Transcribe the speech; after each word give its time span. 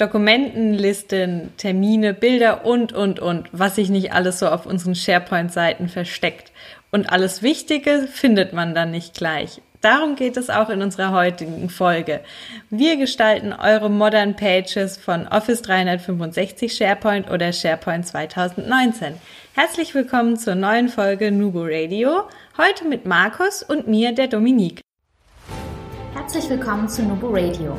Dokumentenlisten, 0.00 1.52
Termine, 1.56 2.14
Bilder 2.14 2.64
und, 2.64 2.92
und, 2.92 3.20
und, 3.20 3.48
was 3.52 3.76
sich 3.76 3.90
nicht 3.90 4.12
alles 4.12 4.38
so 4.38 4.48
auf 4.48 4.64
unseren 4.64 4.94
SharePoint-Seiten 4.94 5.88
versteckt. 5.88 6.52
Und 6.90 7.12
alles 7.12 7.42
Wichtige 7.42 8.08
findet 8.10 8.52
man 8.52 8.74
dann 8.74 8.90
nicht 8.90 9.14
gleich. 9.14 9.60
Darum 9.80 10.14
geht 10.14 10.36
es 10.36 10.50
auch 10.50 10.68
in 10.68 10.82
unserer 10.82 11.12
heutigen 11.12 11.70
Folge. 11.70 12.20
Wir 12.68 12.96
gestalten 12.96 13.54
eure 13.54 13.88
Modern 13.90 14.36
Pages 14.36 14.98
von 14.98 15.26
Office 15.28 15.62
365 15.62 16.74
SharePoint 16.74 17.30
oder 17.30 17.52
SharePoint 17.52 18.06
2019. 18.06 19.14
Herzlich 19.54 19.94
willkommen 19.94 20.36
zur 20.36 20.54
neuen 20.54 20.88
Folge 20.88 21.30
Nubo 21.32 21.62
Radio. 21.64 22.24
Heute 22.58 22.86
mit 22.86 23.06
Markus 23.06 23.62
und 23.62 23.88
mir, 23.88 24.12
der 24.12 24.26
Dominique. 24.26 24.82
Herzlich 26.14 26.48
willkommen 26.50 26.88
zu 26.88 27.02
Nubo 27.02 27.28
Radio, 27.28 27.78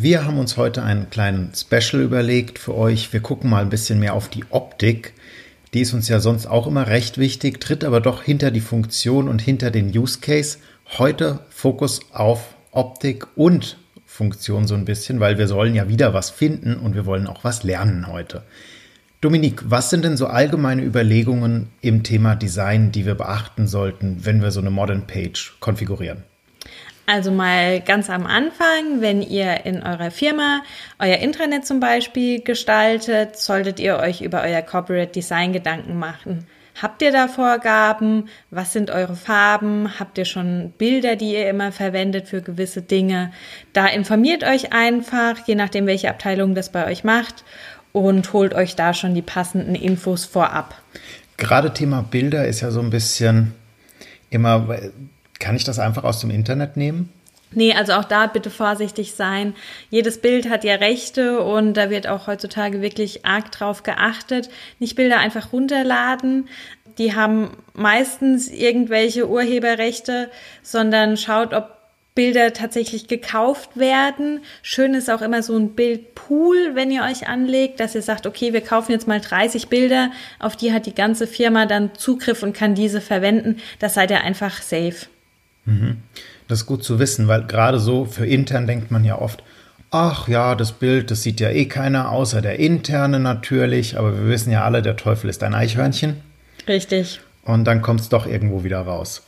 Wir 0.00 0.24
haben 0.24 0.38
uns 0.38 0.56
heute 0.56 0.82
einen 0.82 1.10
kleinen 1.10 1.52
Special 1.54 2.02
überlegt 2.02 2.58
für 2.58 2.74
euch. 2.76 3.12
Wir 3.12 3.20
gucken 3.20 3.50
mal 3.50 3.62
ein 3.62 3.68
bisschen 3.68 3.98
mehr 3.98 4.14
auf 4.14 4.28
die 4.28 4.44
Optik 4.50 5.12
die 5.74 5.80
ist 5.80 5.92
uns 5.92 6.08
ja 6.08 6.20
sonst 6.20 6.46
auch 6.46 6.66
immer 6.66 6.86
recht 6.86 7.18
wichtig, 7.18 7.60
tritt 7.60 7.84
aber 7.84 8.00
doch 8.00 8.22
hinter 8.22 8.50
die 8.50 8.60
Funktion 8.60 9.28
und 9.28 9.42
hinter 9.42 9.70
den 9.70 9.96
Use 9.96 10.20
Case. 10.20 10.58
Heute 10.96 11.40
Fokus 11.50 12.00
auf 12.12 12.54
Optik 12.70 13.26
und 13.36 13.76
Funktion 14.06 14.66
so 14.66 14.74
ein 14.74 14.86
bisschen, 14.86 15.20
weil 15.20 15.36
wir 15.36 15.46
sollen 15.46 15.74
ja 15.74 15.88
wieder 15.88 16.14
was 16.14 16.30
finden 16.30 16.76
und 16.76 16.94
wir 16.94 17.04
wollen 17.04 17.26
auch 17.26 17.44
was 17.44 17.62
lernen 17.62 18.06
heute. 18.06 18.42
Dominik, 19.20 19.62
was 19.66 19.90
sind 19.90 20.04
denn 20.04 20.16
so 20.16 20.28
allgemeine 20.28 20.82
Überlegungen 20.82 21.68
im 21.82 22.02
Thema 22.02 22.34
Design, 22.34 22.92
die 22.92 23.04
wir 23.04 23.16
beachten 23.16 23.66
sollten, 23.66 24.24
wenn 24.24 24.40
wir 24.40 24.52
so 24.52 24.60
eine 24.60 24.70
Modern 24.70 25.06
Page 25.06 25.56
konfigurieren? 25.60 26.22
Also 27.08 27.30
mal 27.30 27.80
ganz 27.80 28.10
am 28.10 28.26
Anfang, 28.26 29.00
wenn 29.00 29.22
ihr 29.22 29.64
in 29.64 29.82
eurer 29.82 30.10
Firma 30.10 30.60
euer 30.98 31.16
Intranet 31.16 31.66
zum 31.66 31.80
Beispiel 31.80 32.42
gestaltet, 32.42 33.38
solltet 33.38 33.80
ihr 33.80 33.96
euch 33.96 34.20
über 34.20 34.42
euer 34.42 34.60
Corporate 34.60 35.10
Design 35.10 35.54
Gedanken 35.54 35.98
machen. 35.98 36.46
Habt 36.82 37.00
ihr 37.00 37.10
da 37.10 37.26
Vorgaben? 37.26 38.28
Was 38.50 38.74
sind 38.74 38.90
eure 38.90 39.16
Farben? 39.16 39.98
Habt 39.98 40.18
ihr 40.18 40.26
schon 40.26 40.74
Bilder, 40.76 41.16
die 41.16 41.32
ihr 41.32 41.48
immer 41.48 41.72
verwendet 41.72 42.28
für 42.28 42.42
gewisse 42.42 42.82
Dinge? 42.82 43.32
Da 43.72 43.86
informiert 43.86 44.44
euch 44.44 44.74
einfach, 44.74 45.38
je 45.46 45.54
nachdem, 45.54 45.86
welche 45.86 46.10
Abteilung 46.10 46.54
das 46.54 46.70
bei 46.70 46.86
euch 46.86 47.04
macht 47.04 47.42
und 47.92 48.34
holt 48.34 48.52
euch 48.52 48.76
da 48.76 48.92
schon 48.92 49.14
die 49.14 49.22
passenden 49.22 49.74
Infos 49.74 50.26
vorab. 50.26 50.74
Gerade 51.38 51.72
Thema 51.72 52.02
Bilder 52.02 52.46
ist 52.46 52.60
ja 52.60 52.70
so 52.70 52.80
ein 52.80 52.90
bisschen 52.90 53.54
immer 54.28 54.68
kann 55.38 55.56
ich 55.56 55.64
das 55.64 55.78
einfach 55.78 56.04
aus 56.04 56.20
dem 56.20 56.30
Internet 56.30 56.76
nehmen? 56.76 57.12
Nee, 57.50 57.72
also 57.72 57.94
auch 57.94 58.04
da 58.04 58.26
bitte 58.26 58.50
vorsichtig 58.50 59.14
sein. 59.14 59.54
Jedes 59.88 60.20
Bild 60.20 60.50
hat 60.50 60.64
ja 60.64 60.74
Rechte 60.74 61.40
und 61.42 61.74
da 61.74 61.88
wird 61.88 62.06
auch 62.06 62.26
heutzutage 62.26 62.82
wirklich 62.82 63.24
arg 63.24 63.50
drauf 63.52 63.82
geachtet. 63.82 64.50
Nicht 64.78 64.96
Bilder 64.96 65.18
einfach 65.18 65.52
runterladen. 65.52 66.48
Die 66.98 67.14
haben 67.14 67.50
meistens 67.72 68.48
irgendwelche 68.48 69.28
Urheberrechte, 69.28 70.30
sondern 70.62 71.16
schaut, 71.16 71.54
ob 71.54 71.78
Bilder 72.14 72.52
tatsächlich 72.52 73.06
gekauft 73.06 73.76
werden. 73.76 74.40
Schön 74.62 74.94
ist 74.94 75.08
auch 75.08 75.22
immer 75.22 75.42
so 75.42 75.56
ein 75.56 75.74
Bildpool, 75.74 76.74
wenn 76.74 76.90
ihr 76.90 77.04
euch 77.04 77.28
anlegt, 77.28 77.78
dass 77.78 77.94
ihr 77.94 78.02
sagt, 78.02 78.26
okay, 78.26 78.52
wir 78.52 78.60
kaufen 78.60 78.90
jetzt 78.90 79.06
mal 79.06 79.20
30 79.20 79.68
Bilder, 79.68 80.10
auf 80.40 80.56
die 80.56 80.72
hat 80.72 80.86
die 80.86 80.94
ganze 80.94 81.28
Firma 81.28 81.64
dann 81.64 81.94
Zugriff 81.94 82.42
und 82.42 82.54
kann 82.54 82.74
diese 82.74 83.00
verwenden. 83.00 83.58
Das 83.78 83.94
seid 83.94 84.10
ihr 84.10 84.22
einfach 84.22 84.60
safe. 84.60 85.06
Mhm. 85.64 85.98
Das 86.48 86.60
ist 86.60 86.66
gut 86.66 86.82
zu 86.82 86.98
wissen, 86.98 87.28
weil 87.28 87.44
gerade 87.44 87.78
so 87.78 88.04
für 88.04 88.26
intern 88.26 88.66
denkt 88.66 88.90
man 88.90 89.04
ja 89.04 89.18
oft, 89.18 89.42
ach 89.90 90.28
ja, 90.28 90.54
das 90.54 90.72
Bild, 90.72 91.10
das 91.10 91.22
sieht 91.22 91.40
ja 91.40 91.50
eh 91.50 91.66
keiner, 91.66 92.10
außer 92.10 92.40
der 92.40 92.58
interne 92.58 93.20
natürlich, 93.20 93.98
aber 93.98 94.16
wir 94.16 94.28
wissen 94.28 94.50
ja 94.50 94.64
alle, 94.64 94.82
der 94.82 94.96
Teufel 94.96 95.30
ist 95.30 95.42
ein 95.42 95.54
Eichhörnchen. 95.54 96.16
Richtig. 96.66 97.20
Und 97.44 97.64
dann 97.64 97.82
kommt 97.82 98.00
es 98.00 98.08
doch 98.08 98.26
irgendwo 98.26 98.64
wieder 98.64 98.80
raus. 98.80 99.22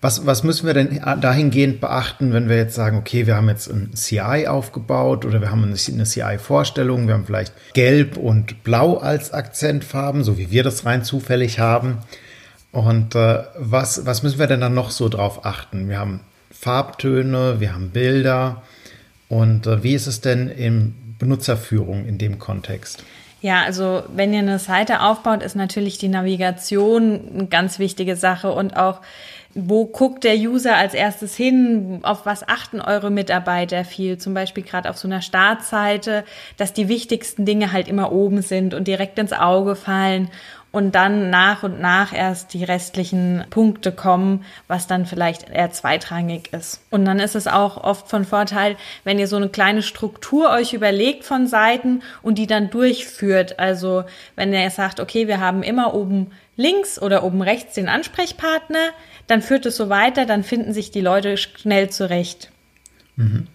Was, 0.00 0.26
was 0.26 0.42
müssen 0.42 0.66
wir 0.66 0.74
denn 0.74 1.00
dahingehend 1.22 1.80
beachten, 1.80 2.34
wenn 2.34 2.50
wir 2.50 2.56
jetzt 2.56 2.74
sagen, 2.74 2.98
okay, 2.98 3.26
wir 3.26 3.36
haben 3.36 3.48
jetzt 3.48 3.68
ein 3.68 3.94
CI 3.94 4.46
aufgebaut 4.46 5.24
oder 5.24 5.40
wir 5.40 5.50
haben 5.50 5.64
eine 5.64 6.04
CI-Vorstellung, 6.04 7.06
wir 7.06 7.14
haben 7.14 7.24
vielleicht 7.24 7.54
Gelb 7.72 8.18
und 8.18 8.64
Blau 8.64 8.98
als 8.98 9.32
Akzentfarben, 9.32 10.22
so 10.22 10.36
wie 10.36 10.50
wir 10.50 10.62
das 10.62 10.84
rein 10.84 11.04
zufällig 11.04 11.58
haben. 11.58 11.98
Und 12.74 13.14
äh, 13.14 13.44
was, 13.56 14.04
was 14.04 14.24
müssen 14.24 14.40
wir 14.40 14.48
denn 14.48 14.60
dann 14.60 14.74
noch 14.74 14.90
so 14.90 15.08
drauf 15.08 15.46
achten? 15.46 15.88
Wir 15.88 16.00
haben 16.00 16.18
Farbtöne, 16.50 17.60
wir 17.60 17.72
haben 17.72 17.90
Bilder. 17.90 18.62
Und 19.28 19.68
äh, 19.68 19.84
wie 19.84 19.94
ist 19.94 20.08
es 20.08 20.20
denn 20.20 20.48
in 20.48 20.92
Benutzerführung 21.20 22.04
in 22.04 22.18
dem 22.18 22.40
Kontext? 22.40 23.04
Ja, 23.40 23.62
also 23.62 24.02
wenn 24.12 24.32
ihr 24.32 24.40
eine 24.40 24.58
Seite 24.58 25.02
aufbaut, 25.02 25.44
ist 25.44 25.54
natürlich 25.54 25.98
die 25.98 26.08
Navigation 26.08 27.20
eine 27.32 27.46
ganz 27.46 27.78
wichtige 27.78 28.16
Sache 28.16 28.50
und 28.50 28.76
auch 28.76 29.02
wo 29.54 29.84
guckt 29.84 30.24
der 30.24 30.34
User 30.34 30.74
als 30.74 30.94
erstes 30.94 31.36
hin? 31.36 32.00
Auf 32.02 32.26
was 32.26 32.48
achten 32.48 32.80
eure 32.80 33.12
Mitarbeiter 33.12 33.84
viel? 33.84 34.18
Zum 34.18 34.34
Beispiel 34.34 34.64
gerade 34.64 34.90
auf 34.90 34.98
so 34.98 35.06
einer 35.06 35.22
Startseite, 35.22 36.24
dass 36.56 36.72
die 36.72 36.88
wichtigsten 36.88 37.44
Dinge 37.44 37.70
halt 37.70 37.86
immer 37.86 38.10
oben 38.10 38.42
sind 38.42 38.74
und 38.74 38.88
direkt 38.88 39.16
ins 39.20 39.32
Auge 39.32 39.76
fallen 39.76 40.28
und 40.74 40.96
dann 40.96 41.30
nach 41.30 41.62
und 41.62 41.80
nach 41.80 42.12
erst 42.12 42.52
die 42.52 42.64
restlichen 42.64 43.44
Punkte 43.48 43.92
kommen, 43.92 44.44
was 44.66 44.88
dann 44.88 45.06
vielleicht 45.06 45.48
eher 45.48 45.70
zweitrangig 45.70 46.52
ist. 46.52 46.80
Und 46.90 47.04
dann 47.04 47.20
ist 47.20 47.36
es 47.36 47.46
auch 47.46 47.76
oft 47.76 48.08
von 48.08 48.24
Vorteil, 48.24 48.74
wenn 49.04 49.20
ihr 49.20 49.28
so 49.28 49.36
eine 49.36 49.48
kleine 49.48 49.82
Struktur 49.82 50.50
euch 50.50 50.72
überlegt 50.72 51.22
von 51.22 51.46
Seiten 51.46 52.02
und 52.22 52.38
die 52.38 52.48
dann 52.48 52.70
durchführt. 52.70 53.60
Also 53.60 54.02
wenn 54.34 54.52
ihr 54.52 54.68
sagt, 54.68 54.98
okay, 54.98 55.28
wir 55.28 55.38
haben 55.38 55.62
immer 55.62 55.94
oben 55.94 56.32
links 56.56 57.00
oder 57.00 57.22
oben 57.22 57.40
rechts 57.40 57.74
den 57.74 57.88
Ansprechpartner, 57.88 58.90
dann 59.28 59.42
führt 59.42 59.66
es 59.66 59.76
so 59.76 59.88
weiter, 59.88 60.26
dann 60.26 60.42
finden 60.42 60.72
sich 60.72 60.90
die 60.90 61.00
Leute 61.00 61.36
schnell 61.36 61.90
zurecht. 61.90 62.50
Mhm. 63.14 63.46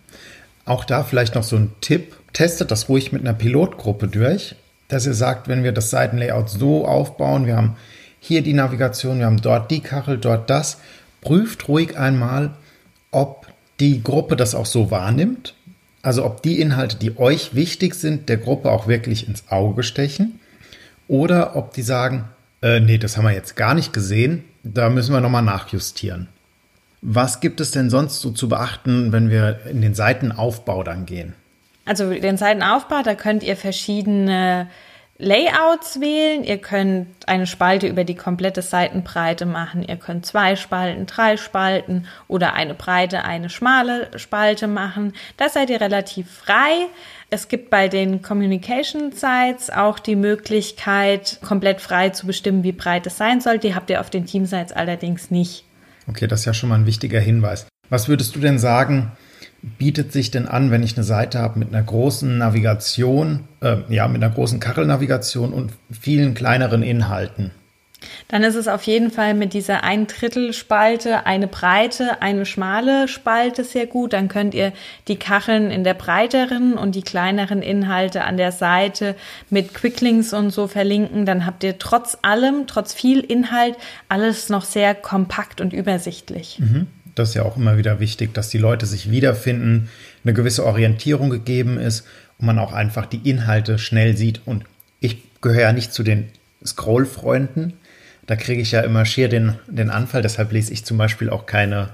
Auch 0.64 0.86
da 0.86 1.04
vielleicht 1.04 1.36
noch 1.36 1.44
so 1.44 1.58
ein 1.58 1.74
Tipp. 1.82 2.16
Testet 2.32 2.72
das 2.72 2.88
ruhig 2.88 3.12
mit 3.12 3.24
einer 3.24 3.34
Pilotgruppe 3.34 4.08
durch 4.08 4.56
dass 4.90 5.06
ihr 5.06 5.14
sagt, 5.14 5.48
wenn 5.48 5.64
wir 5.64 5.72
das 5.72 5.90
Seitenlayout 5.90 6.50
so 6.50 6.86
aufbauen, 6.86 7.46
wir 7.46 7.56
haben 7.56 7.78
hier 8.20 8.42
die 8.42 8.54
Navigation, 8.54 9.20
wir 9.20 9.26
haben 9.26 9.42
dort 9.42 9.72
die 9.72 9.80
Kachel, 9.80 10.18
dort 10.18 10.50
das, 10.50 10.80
prüft 11.22 11.68
ruhig 11.70 11.98
einmal, 11.98 12.52
ob 13.12 13.48
die 13.80 14.04
Gruppe 14.04 14.36
das 14.36 14.56
auch 14.56 14.66
so 14.66 14.92
wahrnimmt. 14.92 15.56
Also 16.02 16.26
ob 16.26 16.44
die 16.44 16.60
Inhalte, 16.60 16.98
die 16.98 17.18
euch 17.18 17.56
wichtig 17.56 17.94
sind, 17.96 18.30
der 18.30 18.38
Gruppe 18.38 18.72
auch 18.72 18.88
wirklich 18.88 19.28
ins 19.28 19.50
Auge 19.50 19.84
stechen. 19.84 20.40
Oder 21.08 21.56
ob 21.56 21.74
die 21.74 21.82
sagen, 21.82 22.26
äh, 22.62 22.80
nee, 22.80 22.98
das 22.98 23.18
haben 23.18 23.26
wir 23.26 23.34
jetzt 23.34 23.56
gar 23.56 23.74
nicht 23.74 23.94
gesehen, 23.94 24.44
da 24.64 24.90
müssen 24.90 25.14
wir 25.14 25.22
nochmal 25.22 25.44
nachjustieren. 25.44 26.28
Was 27.02 27.40
gibt 27.40 27.62
es 27.62 27.72
denn 27.72 27.90
sonst 27.90 28.20
so 28.20 28.32
zu 28.32 28.50
beachten, 28.50 29.12
wenn 29.12 29.30
wir 29.30 29.62
in 29.70 29.82
den 29.82 29.94
Seitenaufbau 29.94 30.84
dann 30.84 31.06
gehen? 31.06 31.34
Also 31.86 32.12
den 32.14 32.38
Seitenaufbau, 32.38 33.02
da 33.04 33.16
könnt 33.16 33.44
ihr 33.44 33.58
verschiedene 33.58 34.68
Layouts 35.22 36.00
wählen. 36.00 36.46
Ihr 36.46 36.60
könnt 36.60 37.08
eine 37.28 37.46
Spalte 37.46 37.88
über 37.88 38.06
die 38.06 38.16
komplette 38.16 38.62
Seitenbreite 38.62 39.46
machen. 39.46 39.84
Ihr 39.84 39.98
könnt 39.98 40.26
zwei 40.26 40.56
Spalten, 40.56 41.06
drei 41.08 41.36
Spalten 41.36 42.08
oder 42.30 42.54
eine 42.54 42.74
breite, 42.74 43.26
eine 43.26 43.50
schmale 43.50 44.18
Spalte 44.18 44.68
machen. 44.68 45.14
Da 45.36 45.50
seid 45.50 45.70
ihr 45.70 45.82
relativ 45.82 46.32
frei. 46.32 46.88
Es 47.30 47.50
gibt 47.50 47.70
bei 47.70 47.90
den 47.90 48.22
Communication 48.22 49.12
Sites 49.12 49.70
auch 49.70 50.00
die 50.00 50.16
Möglichkeit, 50.16 51.40
komplett 51.46 51.82
frei 51.82 52.10
zu 52.10 52.26
bestimmen, 52.26 52.64
wie 52.64 52.72
breit 52.72 53.06
es 53.06 53.18
sein 53.18 53.42
soll. 53.42 53.60
Die 53.60 53.76
habt 53.76 53.90
ihr 53.90 54.00
auf 54.00 54.10
den 54.10 54.26
Team 54.26 54.46
Sites 54.46 54.72
allerdings 54.72 55.32
nicht. 55.32 55.66
Okay, 56.08 56.28
das 56.28 56.40
ist 56.40 56.46
ja 56.46 56.54
schon 56.54 56.70
mal 56.70 56.76
ein 56.76 56.86
wichtiger 56.86 57.20
Hinweis. 57.20 57.68
Was 57.90 58.08
würdest 58.08 58.36
du 58.36 58.40
denn 58.40 58.58
sagen, 58.58 59.12
bietet 59.62 60.12
sich 60.12 60.32
denn 60.32 60.48
an, 60.48 60.72
wenn 60.72 60.84
ich 60.84 60.96
eine 60.96 61.04
Seite 61.04 61.40
habe 61.40 61.60
mit 61.60 61.70
einer 61.74 61.84
großen 61.84 62.38
Navigation, 62.38 63.42
äh, 63.62 63.78
ja, 63.90 64.08
mit 64.08 64.24
einer 64.24 64.34
großen 64.34 64.60
Kachelnavigation 64.60 65.54
und 65.54 65.72
vielen 65.92 66.34
kleineren 66.34 66.84
Inhalten? 66.84 67.52
Dann 68.30 68.44
ist 68.44 68.56
es 68.56 68.68
auf 68.68 68.84
jeden 68.84 69.12
Fall 69.12 69.34
mit 69.34 69.54
dieser 69.54 69.84
ein 69.84 70.08
Drittel 70.08 70.54
Spalte 70.54 71.26
eine 71.26 71.48
breite, 71.48 72.22
eine 72.22 72.46
schmale 72.46 73.08
Spalte 73.08 73.64
sehr 73.64 73.88
gut. 73.88 74.14
Dann 74.14 74.28
könnt 74.30 74.54
ihr 74.54 74.72
die 75.08 75.18
Kacheln 75.18 75.70
in 75.72 75.84
der 75.84 75.96
breiteren 75.96 76.74
und 76.74 76.96
die 76.96 77.02
kleineren 77.02 77.62
Inhalte 77.62 78.24
an 78.24 78.38
der 78.38 78.52
Seite 78.52 79.16
mit 79.50 79.74
Quicklinks 79.74 80.34
und 80.34 80.52
so 80.52 80.68
verlinken. 80.68 81.26
Dann 81.26 81.46
habt 81.46 81.64
ihr 81.64 81.78
trotz 81.78 82.18
allem, 82.22 82.68
trotz 82.68 82.94
viel 82.94 83.20
Inhalt, 83.20 83.76
alles 84.08 84.50
noch 84.50 84.64
sehr 84.64 84.96
kompakt 84.96 85.60
und 85.60 85.74
übersichtlich. 85.74 86.60
Mhm. 86.60 86.88
Das 87.16 87.30
ist 87.30 87.36
ja 87.36 87.44
auch 87.44 87.58
immer 87.58 87.78
wieder 87.78 88.00
wichtig, 88.00 88.34
dass 88.34 88.50
die 88.50 88.58
Leute 88.58 88.86
sich 88.86 89.12
wiederfinden, 89.12 89.90
eine 90.24 90.34
gewisse 90.34 90.66
Orientierung 90.66 91.30
gegeben 91.30 91.78
ist 91.78 92.06
und 92.38 92.46
man 92.46 92.60
auch 92.60 92.74
einfach 92.74 93.06
die 93.06 93.30
Inhalte 93.30 93.80
schnell 93.80 94.16
sieht. 94.18 94.42
Und 94.46 94.66
ich 95.00 95.18
gehöre 95.42 95.62
ja 95.62 95.74
nicht 95.74 95.94
zu 95.94 96.04
den 96.04 96.30
Scrollfreunden. 96.66 97.74
Da 98.28 98.36
kriege 98.36 98.62
ich 98.62 98.72
ja 98.72 98.82
immer 98.82 99.06
schier 99.06 99.30
den, 99.30 99.56
den 99.68 99.90
Anfall. 99.90 100.22
Deshalb 100.22 100.52
lese 100.52 100.74
ich 100.74 100.86
zum 100.86 100.98
Beispiel 100.98 101.30
auch 101.30 101.46
keine, 101.46 101.90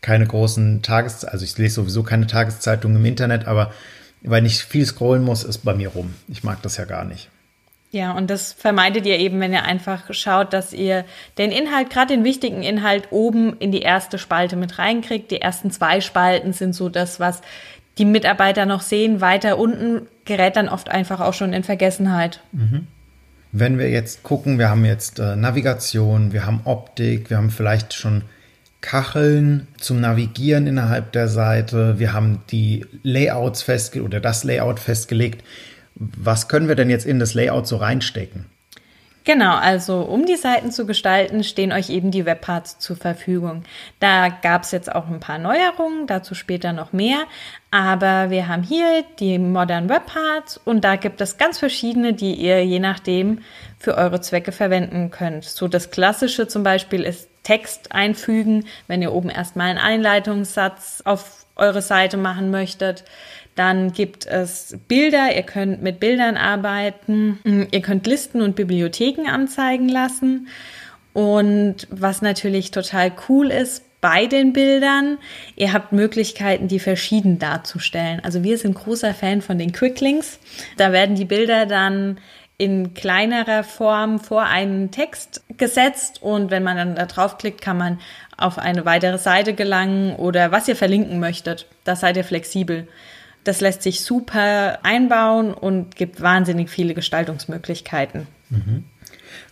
keine 0.00 0.26
großen 0.26 0.82
Tages... 0.82 1.24
Also 1.24 1.44
ich 1.44 1.56
lese 1.58 1.76
sowieso 1.76 2.02
keine 2.02 2.26
Tageszeitungen 2.26 2.96
im 2.96 3.04
Internet, 3.04 3.46
aber 3.46 3.72
weil 4.22 4.46
ich 4.46 4.64
viel 4.64 4.86
scrollen 4.86 5.22
muss, 5.22 5.44
ist 5.44 5.58
bei 5.58 5.74
mir 5.74 5.90
rum. 5.90 6.14
Ich 6.28 6.42
mag 6.42 6.62
das 6.62 6.78
ja 6.78 6.86
gar 6.86 7.04
nicht. 7.04 7.28
Ja, 7.94 8.10
und 8.10 8.28
das 8.28 8.52
vermeidet 8.52 9.06
ihr 9.06 9.20
eben, 9.20 9.38
wenn 9.38 9.52
ihr 9.52 9.62
einfach 9.62 10.12
schaut, 10.12 10.52
dass 10.52 10.72
ihr 10.72 11.04
den 11.38 11.52
Inhalt, 11.52 11.90
gerade 11.90 12.12
den 12.12 12.24
wichtigen 12.24 12.64
Inhalt, 12.64 13.12
oben 13.12 13.56
in 13.60 13.70
die 13.70 13.82
erste 13.82 14.18
Spalte 14.18 14.56
mit 14.56 14.80
reinkriegt. 14.80 15.30
Die 15.30 15.40
ersten 15.40 15.70
zwei 15.70 16.00
Spalten 16.00 16.52
sind 16.52 16.74
so 16.74 16.88
das, 16.88 17.20
was 17.20 17.40
die 17.96 18.04
Mitarbeiter 18.04 18.66
noch 18.66 18.80
sehen. 18.80 19.20
Weiter 19.20 19.58
unten 19.58 20.08
gerät 20.24 20.56
dann 20.56 20.68
oft 20.68 20.90
einfach 20.90 21.20
auch 21.20 21.34
schon 21.34 21.52
in 21.52 21.62
Vergessenheit. 21.62 22.40
Mhm. 22.50 22.88
Wenn 23.52 23.78
wir 23.78 23.88
jetzt 23.88 24.24
gucken, 24.24 24.58
wir 24.58 24.70
haben 24.70 24.84
jetzt 24.84 25.20
äh, 25.20 25.36
Navigation, 25.36 26.32
wir 26.32 26.46
haben 26.46 26.62
Optik, 26.64 27.30
wir 27.30 27.36
haben 27.36 27.50
vielleicht 27.50 27.94
schon 27.94 28.22
Kacheln 28.80 29.68
zum 29.78 30.00
Navigieren 30.00 30.66
innerhalb 30.66 31.12
der 31.12 31.28
Seite, 31.28 32.00
wir 32.00 32.12
haben 32.12 32.40
die 32.50 32.84
Layouts 33.04 33.62
festgelegt 33.62 34.04
oder 34.08 34.18
das 34.18 34.42
Layout 34.42 34.80
festgelegt. 34.80 35.44
Was 35.94 36.48
können 36.48 36.68
wir 36.68 36.74
denn 36.74 36.90
jetzt 36.90 37.06
in 37.06 37.18
das 37.18 37.34
Layout 37.34 37.66
so 37.66 37.76
reinstecken? 37.76 38.46
Genau, 39.26 39.54
also 39.56 40.02
um 40.02 40.26
die 40.26 40.36
Seiten 40.36 40.70
zu 40.70 40.84
gestalten, 40.84 41.44
stehen 41.44 41.72
euch 41.72 41.88
eben 41.88 42.10
die 42.10 42.26
Webparts 42.26 42.78
zur 42.78 42.96
Verfügung. 42.96 43.64
Da 43.98 44.28
gab 44.28 44.64
es 44.64 44.70
jetzt 44.70 44.94
auch 44.94 45.08
ein 45.08 45.18
paar 45.18 45.38
Neuerungen, 45.38 46.06
dazu 46.06 46.34
später 46.34 46.74
noch 46.74 46.92
mehr. 46.92 47.24
Aber 47.70 48.28
wir 48.28 48.48
haben 48.48 48.62
hier 48.62 49.02
die 49.18 49.38
Modern 49.38 49.88
Webparts 49.88 50.60
und 50.62 50.84
da 50.84 50.96
gibt 50.96 51.22
es 51.22 51.38
ganz 51.38 51.58
verschiedene, 51.58 52.12
die 52.12 52.34
ihr 52.34 52.66
je 52.66 52.80
nachdem 52.80 53.38
für 53.78 53.96
eure 53.96 54.20
Zwecke 54.20 54.52
verwenden 54.52 55.10
könnt. 55.10 55.44
So 55.44 55.68
das 55.68 55.90
Klassische 55.90 56.46
zum 56.46 56.62
Beispiel 56.62 57.02
ist 57.02 57.30
Text 57.44 57.92
einfügen, 57.92 58.66
wenn 58.88 59.00
ihr 59.00 59.12
oben 59.12 59.30
erstmal 59.30 59.70
einen 59.70 59.78
Einleitungssatz 59.78 61.02
auf 61.06 61.46
eure 61.56 61.82
Seite 61.82 62.18
machen 62.18 62.50
möchtet. 62.50 63.04
Dann 63.54 63.92
gibt 63.92 64.26
es 64.26 64.76
Bilder, 64.88 65.34
ihr 65.34 65.42
könnt 65.42 65.82
mit 65.82 66.00
Bildern 66.00 66.36
arbeiten, 66.36 67.68
ihr 67.70 67.82
könnt 67.82 68.06
Listen 68.06 68.42
und 68.42 68.56
Bibliotheken 68.56 69.28
anzeigen 69.28 69.88
lassen. 69.88 70.48
Und 71.12 71.86
was 71.90 72.22
natürlich 72.22 72.72
total 72.72 73.12
cool 73.28 73.50
ist 73.50 73.84
bei 74.00 74.26
den 74.26 74.52
Bildern, 74.52 75.18
ihr 75.56 75.72
habt 75.72 75.92
Möglichkeiten, 75.92 76.68
die 76.68 76.80
verschieden 76.80 77.38
darzustellen. 77.38 78.20
Also 78.22 78.42
wir 78.42 78.58
sind 78.58 78.74
großer 78.74 79.14
Fan 79.14 79.40
von 79.40 79.56
den 79.56 79.72
Quicklinks. 79.72 80.40
Da 80.76 80.92
werden 80.92 81.14
die 81.14 81.24
Bilder 81.24 81.64
dann 81.64 82.18
in 82.58 82.94
kleinerer 82.94 83.64
Form 83.64 84.20
vor 84.20 84.42
einen 84.42 84.90
Text 84.90 85.42
gesetzt 85.56 86.22
und 86.22 86.50
wenn 86.50 86.62
man 86.62 86.76
dann 86.76 86.94
da 86.96 87.06
draufklickt, 87.06 87.60
kann 87.60 87.78
man 87.78 88.00
auf 88.36 88.58
eine 88.58 88.84
weitere 88.84 89.18
Seite 89.18 89.54
gelangen 89.54 90.14
oder 90.16 90.52
was 90.52 90.68
ihr 90.68 90.76
verlinken 90.76 91.18
möchtet. 91.18 91.66
Da 91.84 91.96
seid 91.96 92.16
ihr 92.16 92.24
flexibel. 92.24 92.86
Das 93.44 93.60
lässt 93.60 93.82
sich 93.82 94.02
super 94.02 94.78
einbauen 94.82 95.52
und 95.52 95.96
gibt 95.96 96.20
wahnsinnig 96.20 96.70
viele 96.70 96.94
Gestaltungsmöglichkeiten. 96.94 98.26
Mhm. 98.50 98.84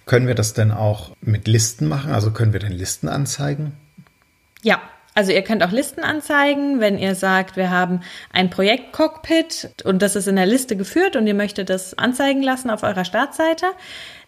Können 0.06 0.26
wir 0.26 0.34
das 0.34 0.54
denn 0.54 0.72
auch 0.72 1.12
mit 1.20 1.46
Listen 1.46 1.86
machen? 1.86 2.12
Also 2.12 2.32
können 2.32 2.52
wir 2.52 2.60
denn 2.60 2.72
Listen 2.72 3.08
anzeigen? 3.08 3.72
Ja, 4.62 4.80
also 5.14 5.30
ihr 5.30 5.42
könnt 5.42 5.62
auch 5.62 5.72
Listen 5.72 6.00
anzeigen, 6.02 6.80
wenn 6.80 6.98
ihr 6.98 7.14
sagt, 7.14 7.56
wir 7.56 7.70
haben 7.70 8.00
ein 8.32 8.48
Projekt 8.48 8.92
Cockpit 8.92 9.74
und 9.84 10.00
das 10.00 10.16
ist 10.16 10.26
in 10.26 10.36
der 10.36 10.46
Liste 10.46 10.76
geführt 10.76 11.16
und 11.16 11.26
ihr 11.26 11.34
möchtet 11.34 11.68
das 11.68 11.98
anzeigen 11.98 12.42
lassen 12.42 12.70
auf 12.70 12.82
eurer 12.82 13.04
Startseite. 13.04 13.66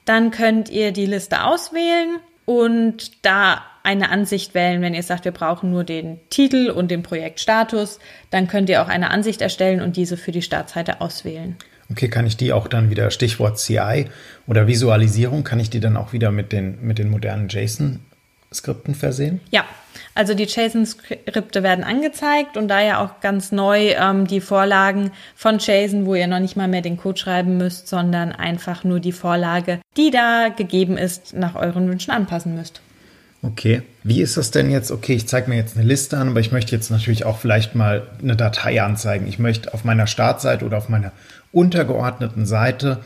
Dann 0.05 0.31
könnt 0.31 0.69
ihr 0.69 0.93
die 0.93 1.07
Liste 1.07 1.45
auswählen 1.45 2.19
und 2.45 3.25
da 3.25 3.65
eine 3.85 4.11
Ansicht 4.11 4.55
wählen, 4.55 4.81
wenn 4.83 4.95
ihr 4.95 5.03
sagt, 5.03 5.25
wir 5.25 5.33
brauchen 5.33 5.71
nur 5.71 5.85
den 5.85 6.19
Titel 6.31 6.71
und 6.71 6.91
den 6.91 7.03
Projektstatus, 7.03 8.01
dann 8.31 8.49
könnt 8.49 8.69
ihr 8.71 8.83
auch 8.83 8.89
eine 8.89 9.11
Ansicht 9.11 9.43
erstellen 9.43 9.81
und 9.81 9.97
diese 9.97 10.17
für 10.17 10.33
die 10.33 10.43
Startseite 10.43 11.01
auswählen. 11.01 11.57
Okay, 11.91 12.09
kann 12.09 12.27
ich 12.27 12.39
die 12.39 12.55
auch 12.55 12.67
dann 12.67 12.89
wieder, 12.89 13.11
Stichwort 13.11 13.59
CI 13.59 14.07
oder 14.47 14.67
Visualisierung, 14.67 15.45
kann 15.45 15.61
ich 15.61 15.69
die 15.69 15.81
dann 15.81 15.99
auch 15.99 16.15
wieder 16.15 16.31
mit 16.31 16.51
den, 16.51 16.79
mit 16.81 16.99
den 16.99 17.11
modernen 17.11 17.49
JSON-Skripten 17.51 18.95
versehen? 18.95 19.41
Ja, 19.51 19.67
also 20.15 20.33
die 20.33 20.45
JSON-Skripte 20.45 21.63
werden 21.63 21.85
angezeigt 21.85 22.57
und 22.57 22.69
da 22.69 22.81
ja 22.81 23.05
auch 23.05 23.21
ganz 23.21 23.53
neu 23.53 23.91
ähm, 23.91 24.27
die 24.27 24.41
Vorlagen 24.41 25.11
von 25.37 25.59
JSON, 25.59 26.07
wo 26.07 26.15
ihr 26.15 26.27
noch 26.27 26.41
nicht 26.41 26.57
mal 26.57 26.69
mehr 26.69 26.81
den 26.81 26.97
Code 26.97 27.21
schreiben 27.21 27.59
müsst, 27.59 27.87
sondern 27.87 28.33
einfach 28.33 28.83
nur 28.83 28.99
die 28.99 29.13
Vorlage, 29.13 29.81
die 29.99 30.11
da 30.11 30.49
gegeben 30.49 30.97
ist, 30.97 31.35
nach 31.35 31.55
euren 31.55 31.87
Wünschen 31.87 32.13
anpassen 32.13 32.55
müsst. 32.55 32.81
Okay. 33.45 33.83
Wie 34.03 34.23
ist 34.23 34.39
das 34.39 34.51
denn 34.51 34.71
jetzt? 34.71 34.91
Okay, 34.91 35.15
ich 35.15 35.29
zeige 35.29 35.51
mir 35.51 35.57
jetzt 35.57 35.77
eine 35.77 35.87
Liste 35.87 36.17
an, 36.17 36.29
aber 36.29 36.41
ich 36.41 36.51
möchte 36.51 36.75
jetzt 36.75 36.91
natürlich 36.91 37.27
auch 37.27 37.39
vielleicht 37.39 37.75
mal 37.75 38.07
eine 38.23 38.37
Datei 38.37 38.83
anzeigen. 38.83 39.27
Ich 39.27 39.39
möchte 39.39 39.75
auf 39.75 39.85
meiner 39.85 40.07
Startseite 40.07 40.65
oder 40.65 40.79
auf 40.79 40.89
meiner 40.89 41.13
untergeordneten 41.53 42.47
Seite, 42.47 43.01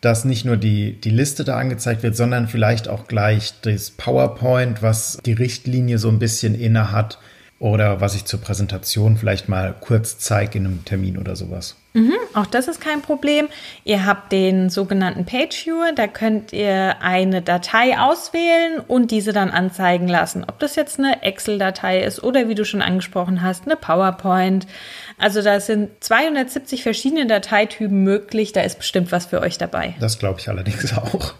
dass 0.00 0.24
nicht 0.24 0.46
nur 0.46 0.56
die, 0.56 0.98
die 1.00 1.10
Liste 1.10 1.44
da 1.44 1.58
angezeigt 1.58 2.02
wird, 2.02 2.16
sondern 2.16 2.48
vielleicht 2.48 2.88
auch 2.88 3.06
gleich 3.06 3.52
das 3.62 3.90
PowerPoint, 3.90 4.82
was 4.82 5.18
die 5.26 5.34
Richtlinie 5.34 5.98
so 5.98 6.08
ein 6.08 6.18
bisschen 6.18 6.54
inne 6.54 6.90
hat 6.90 7.18
oder 7.58 8.00
was 8.02 8.14
ich 8.14 8.26
zur 8.26 8.40
Präsentation 8.40 9.16
vielleicht 9.16 9.48
mal 9.48 9.74
kurz 9.80 10.18
zeige 10.18 10.58
in 10.58 10.66
einem 10.66 10.84
Termin 10.84 11.16
oder 11.16 11.36
sowas. 11.36 11.76
Mhm, 11.94 12.12
auch 12.34 12.44
das 12.44 12.68
ist 12.68 12.82
kein 12.82 13.00
Problem. 13.00 13.48
Ihr 13.84 14.04
habt 14.04 14.30
den 14.30 14.68
sogenannten 14.68 15.24
Page 15.24 15.64
Viewer, 15.64 15.92
da 15.94 16.06
könnt 16.06 16.52
ihr 16.52 17.00
eine 17.00 17.40
Datei 17.40 17.98
auswählen 17.98 18.80
und 18.86 19.10
diese 19.10 19.32
dann 19.32 19.50
anzeigen 19.50 20.06
lassen. 20.06 20.44
Ob 20.46 20.58
das 20.58 20.76
jetzt 20.76 20.98
eine 20.98 21.22
Excel-Datei 21.22 22.02
ist 22.02 22.22
oder 22.22 22.50
wie 22.50 22.54
du 22.54 22.66
schon 22.66 22.82
angesprochen 22.82 23.40
hast, 23.40 23.64
eine 23.64 23.76
PowerPoint. 23.76 24.66
Also 25.16 25.40
da 25.40 25.58
sind 25.58 25.88
270 26.04 26.82
verschiedene 26.82 27.26
Dateitypen 27.26 28.04
möglich, 28.04 28.52
da 28.52 28.60
ist 28.60 28.76
bestimmt 28.76 29.12
was 29.12 29.24
für 29.24 29.40
euch 29.40 29.56
dabei. 29.56 29.94
Das 29.98 30.18
glaube 30.18 30.40
ich 30.40 30.50
allerdings 30.50 30.92
auch. 30.92 31.32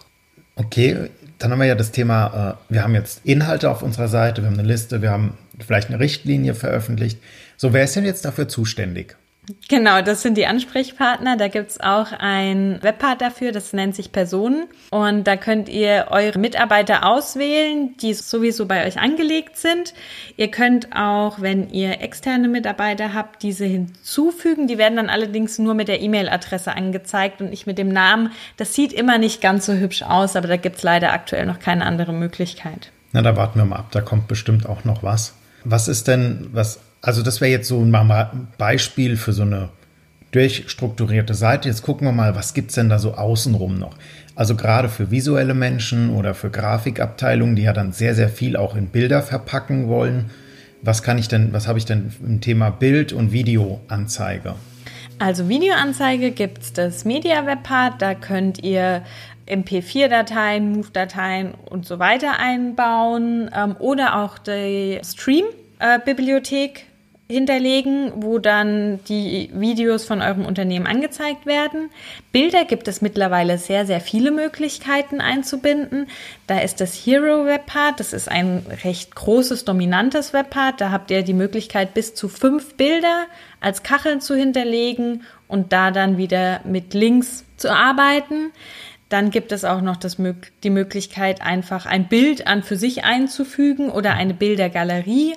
Okay, 0.59 1.11
dann 1.39 1.53
haben 1.53 1.59
wir 1.59 1.67
ja 1.67 1.75
das 1.75 1.93
Thema, 1.93 2.57
äh, 2.69 2.73
wir 2.73 2.83
haben 2.83 2.95
jetzt 2.95 3.21
Inhalte 3.25 3.71
auf 3.71 3.83
unserer 3.83 4.09
Seite, 4.09 4.41
wir 4.41 4.49
haben 4.49 4.59
eine 4.59 4.67
Liste, 4.67 5.03
wir 5.03 5.11
haben 5.11 5.37
vielleicht 5.65 5.89
eine 5.89 6.01
Richtlinie 6.01 6.55
veröffentlicht. 6.55 7.19
So, 7.57 7.73
wer 7.73 7.85
ist 7.85 7.97
denn 7.97 8.05
jetzt 8.05 8.25
dafür 8.25 8.49
zuständig? 8.49 9.17
Genau, 9.69 10.03
das 10.03 10.23
sind 10.23 10.37
die 10.37 10.47
Ansprechpartner. 10.47 11.37
Da 11.37 11.47
gibt's 11.47 11.79
auch 11.81 12.09
ein 12.19 12.79
Webpart 12.83 13.21
dafür, 13.21 13.53
das 13.53 13.73
nennt 13.73 13.95
sich 13.95 14.11
Personen. 14.11 14.67
Und 14.91 15.25
da 15.25 15.37
könnt 15.37 15.69
ihr 15.69 16.07
eure 16.11 16.39
Mitarbeiter 16.39 17.07
auswählen, 17.07 17.97
die 17.99 18.13
sowieso 18.15 18.67
bei 18.67 18.87
euch 18.87 18.99
angelegt 18.99 19.57
sind. 19.57 19.95
Ihr 20.37 20.51
könnt 20.51 20.89
auch, 20.97 21.41
wenn 21.41 21.71
ihr 21.71 22.01
externe 22.01 22.49
Mitarbeiter 22.49 23.15
habt, 23.15 23.43
diese 23.45 23.65
hinzufügen. 23.65 24.67
Die 24.67 24.79
werden 24.79 24.97
dann 24.97 25.11
allerdings 25.11 25.59
nur 25.59 25.75
mit 25.75 25.87
der 25.87 26.01
E-Mail-Adresse 26.01 26.75
angezeigt 26.75 27.41
und 27.41 27.51
nicht 27.51 27.69
mit 27.69 27.79
dem 27.79 27.89
Namen. 27.89 28.33
Das 28.57 28.75
sieht 28.75 28.93
immer 28.93 29.19
nicht 29.19 29.41
ganz 29.41 29.67
so 29.67 29.75
hübsch 29.75 30.03
aus, 30.03 30.35
aber 30.35 30.49
da 30.49 30.57
gibt's 30.57 30.83
leider 30.83 31.13
aktuell 31.13 31.47
noch 31.47 31.61
keine 31.61 31.85
andere 31.85 32.13
Möglichkeit. 32.13 32.91
Na, 33.13 33.23
da 33.23 33.37
warten 33.37 33.61
wir 33.61 33.65
mal 33.65 33.77
ab. 33.77 33.93
Da 33.93 34.01
kommt 34.01 34.27
bestimmt 34.27 34.67
auch 34.67 34.85
noch 34.85 35.05
was. 35.05 35.35
Was 35.69 35.89
ist 35.89 36.09
denn, 36.09 36.49
was 36.53 36.81
also 37.03 37.23
das 37.23 37.41
wäre 37.41 37.51
jetzt 37.51 37.69
so 37.69 37.81
ein 37.81 38.49
Beispiel 38.59 39.17
für 39.17 39.33
so 39.33 39.43
eine 39.43 39.69
durchstrukturierte 40.33 41.35
Seite. 41.35 41.69
Jetzt 41.69 41.83
gucken 41.83 42.07
wir 42.07 42.13
mal, 42.13 42.35
was 42.35 42.53
gibt 42.53 42.71
es 42.71 42.75
denn 42.75 42.89
da 42.89 42.99
so 42.99 43.15
außenrum 43.15 43.79
noch? 43.79 43.97
Also 44.35 44.55
gerade 44.55 44.89
für 44.89 45.11
visuelle 45.11 45.55
Menschen 45.55 46.11
oder 46.11 46.35
für 46.35 46.51
Grafikabteilungen, 46.51 47.57
die 47.57 47.63
ja 47.63 47.73
dann 47.73 47.93
sehr, 47.93 48.15
sehr 48.15 48.29
viel 48.29 48.57
auch 48.57 48.77
in 48.77 48.89
Bilder 48.89 49.23
verpacken 49.23 49.89
wollen. 49.89 50.31
Was 50.83 51.03
kann 51.03 51.17
ich 51.17 51.29
denn, 51.29 51.53
was 51.53 51.69
habe 51.69 51.79
ich 51.79 51.87
denn 51.87 52.13
im 52.25 52.41
Thema 52.41 52.71
Bild- 52.71 53.13
und 53.13 53.33
Videoanzeige? 53.33 54.57
Also 55.19 55.49
Videoanzeige 55.49 56.33
gibt 56.33 56.63
es 56.63 56.73
das 56.75 57.07
Media 57.07 57.47
Webpart, 57.47 58.03
da 58.03 58.15
könnt 58.15 58.63
ihr 58.63 59.03
MP4-Dateien, 59.49 60.73
Move-Dateien 60.73 61.55
und 61.55 61.87
so 61.87 61.99
weiter 61.99 62.39
einbauen 62.39 63.51
ähm, 63.55 63.77
oder 63.79 64.23
auch 64.23 64.39
die 64.39 65.01
Stream-Bibliothek 65.05 66.87
hinterlegen, 67.29 68.13
wo 68.17 68.39
dann 68.39 69.01
die 69.09 69.51
Videos 69.53 70.05
von 70.05 70.23
eurem 70.23 70.47
Unternehmen 70.47 70.87
angezeigt 70.87 71.45
werden. 71.45 71.91
Bilder 72.31 72.65
gibt 72.65 72.87
es 72.87 73.03
mittlerweile 73.03 73.59
sehr, 73.59 73.85
sehr 73.85 74.01
viele 74.01 74.31
Möglichkeiten 74.31 75.21
einzubinden. 75.21 76.07
Da 76.47 76.61
ist 76.61 76.81
das 76.81 76.95
Hero 76.95 77.45
Webpart, 77.45 77.99
das 77.99 78.13
ist 78.13 78.31
ein 78.31 78.65
recht 78.85 79.17
großes, 79.17 79.65
dominantes 79.65 80.33
Webpart. 80.33 80.81
Da 80.81 80.93
habt 80.93 81.11
ihr 81.11 81.23
die 81.23 81.35
Möglichkeit, 81.35 81.95
bis 81.95 82.15
zu 82.15 82.29
fünf 82.29 82.75
Bilder 82.75 83.25
als 83.61 83.83
Kacheln 83.83 84.21
zu 84.21 84.37
hinterlegen 84.37 85.25
und 85.49 85.73
da 85.73 85.91
dann 85.91 86.19
wieder 86.19 86.61
mit 86.65 86.95
Links 86.95 87.45
zu 87.57 87.73
arbeiten. 87.75 88.53
Dann 89.09 89.31
gibt 89.31 89.53
es 89.53 89.65
auch 89.65 89.81
noch 89.81 89.97
das, 89.97 90.17
die 90.65 90.71
Möglichkeit, 90.71 91.41
einfach 91.41 91.87
ein 91.87 92.09
Bild 92.09 92.47
an 92.47 92.63
für 92.63 92.77
sich 92.77 93.05
einzufügen 93.05 93.91
oder 93.91 94.15
eine 94.15 94.35
Bildergalerie. 94.35 95.35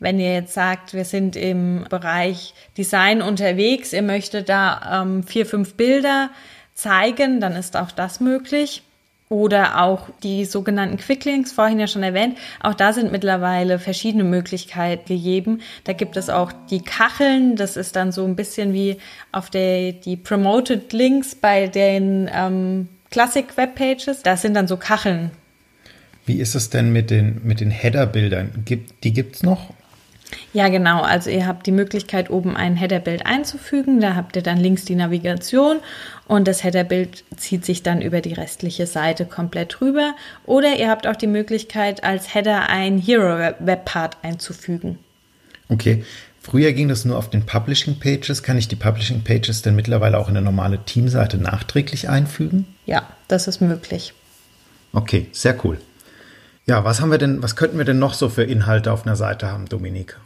Wenn 0.00 0.18
ihr 0.18 0.34
jetzt 0.34 0.54
sagt, 0.54 0.94
wir 0.94 1.04
sind 1.04 1.36
im 1.36 1.84
Bereich 1.88 2.54
Design 2.76 3.22
unterwegs, 3.22 3.92
ihr 3.92 4.02
möchtet 4.02 4.48
da 4.48 5.02
ähm, 5.02 5.22
vier, 5.22 5.46
fünf 5.46 5.74
Bilder 5.74 6.30
zeigen, 6.74 7.40
dann 7.40 7.52
ist 7.54 7.76
auch 7.76 7.92
das 7.92 8.20
möglich. 8.20 8.82
Oder 9.30 9.82
auch 9.82 10.10
die 10.22 10.44
sogenannten 10.44 10.98
Quicklinks, 10.98 11.50
vorhin 11.50 11.80
ja 11.80 11.86
schon 11.86 12.02
erwähnt, 12.02 12.36
auch 12.60 12.74
da 12.74 12.92
sind 12.92 13.10
mittlerweile 13.10 13.78
verschiedene 13.78 14.22
Möglichkeiten 14.22 15.06
gegeben. 15.06 15.62
Da 15.84 15.92
gibt 15.94 16.16
es 16.16 16.28
auch 16.28 16.52
die 16.70 16.82
Kacheln, 16.82 17.56
das 17.56 17.76
ist 17.76 17.96
dann 17.96 18.12
so 18.12 18.24
ein 18.24 18.36
bisschen 18.36 18.74
wie 18.74 18.98
auf 19.32 19.48
der, 19.48 19.92
die 19.92 20.16
Promoted 20.16 20.92
Links 20.92 21.34
bei 21.34 21.68
den 21.68 22.30
ähm, 22.32 22.88
Classic 23.14 23.56
Webpages. 23.56 24.24
Das 24.24 24.42
sind 24.42 24.54
dann 24.54 24.66
so 24.66 24.76
Kacheln. 24.76 25.30
Wie 26.26 26.40
ist 26.40 26.56
es 26.56 26.68
denn 26.70 26.92
mit 26.92 27.10
den, 27.10 27.40
mit 27.44 27.60
den 27.60 27.70
Header-Bildern? 27.70 28.64
Die 28.66 29.12
gibt 29.12 29.36
es 29.36 29.44
noch? 29.44 29.72
Ja, 30.52 30.68
genau. 30.68 31.02
Also 31.02 31.30
ihr 31.30 31.46
habt 31.46 31.64
die 31.68 31.70
Möglichkeit, 31.70 32.28
oben 32.28 32.56
ein 32.56 32.74
Headerbild 32.74 33.24
einzufügen. 33.24 34.00
Da 34.00 34.16
habt 34.16 34.34
ihr 34.34 34.42
dann 34.42 34.58
links 34.58 34.84
die 34.84 34.96
Navigation 34.96 35.78
und 36.26 36.48
das 36.48 36.64
Headerbild 36.64 37.22
zieht 37.36 37.64
sich 37.64 37.84
dann 37.84 38.02
über 38.02 38.20
die 38.20 38.32
restliche 38.32 38.88
Seite 38.88 39.26
komplett 39.26 39.80
rüber. 39.80 40.16
Oder 40.44 40.76
ihr 40.76 40.90
habt 40.90 41.06
auch 41.06 41.14
die 41.14 41.28
Möglichkeit, 41.28 42.02
als 42.02 42.34
Header 42.34 42.68
ein 42.68 42.98
Hero 42.98 43.54
Webpart 43.60 44.16
einzufügen. 44.22 44.98
Okay. 45.68 46.04
Früher 46.44 46.74
ging 46.74 46.88
das 46.88 47.06
nur 47.06 47.16
auf 47.16 47.30
den 47.30 47.46
Publishing 47.46 47.98
Pages. 47.98 48.42
Kann 48.42 48.58
ich 48.58 48.68
die 48.68 48.76
Publishing 48.76 49.24
Pages 49.24 49.62
denn 49.62 49.74
mittlerweile 49.74 50.18
auch 50.18 50.28
in 50.28 50.36
eine 50.36 50.44
normale 50.44 50.84
Teamseite 50.84 51.38
nachträglich 51.38 52.10
einfügen? 52.10 52.66
Ja, 52.84 53.08
das 53.28 53.48
ist 53.48 53.62
möglich. 53.62 54.12
Okay, 54.92 55.26
sehr 55.32 55.56
cool. 55.64 55.78
Ja, 56.66 56.84
was 56.84 57.00
haben 57.00 57.10
wir 57.10 57.16
denn, 57.16 57.42
was 57.42 57.56
könnten 57.56 57.78
wir 57.78 57.86
denn 57.86 57.98
noch 57.98 58.12
so 58.12 58.28
für 58.28 58.42
Inhalte 58.42 58.92
auf 58.92 59.06
einer 59.06 59.16
Seite 59.16 59.50
haben, 59.50 59.70
Dominik? 59.70 60.18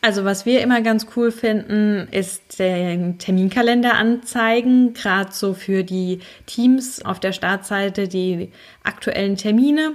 Also 0.00 0.24
was 0.24 0.46
wir 0.46 0.60
immer 0.60 0.80
ganz 0.80 1.08
cool 1.16 1.32
finden, 1.32 2.06
ist 2.12 2.60
den 2.60 3.18
Terminkalender 3.18 3.94
anzeigen, 3.94 4.94
gerade 4.94 5.32
so 5.32 5.54
für 5.54 5.82
die 5.82 6.20
Teams 6.46 7.04
auf 7.04 7.18
der 7.18 7.32
Startseite 7.32 8.06
die 8.06 8.52
aktuellen 8.84 9.34
Termine. 9.34 9.94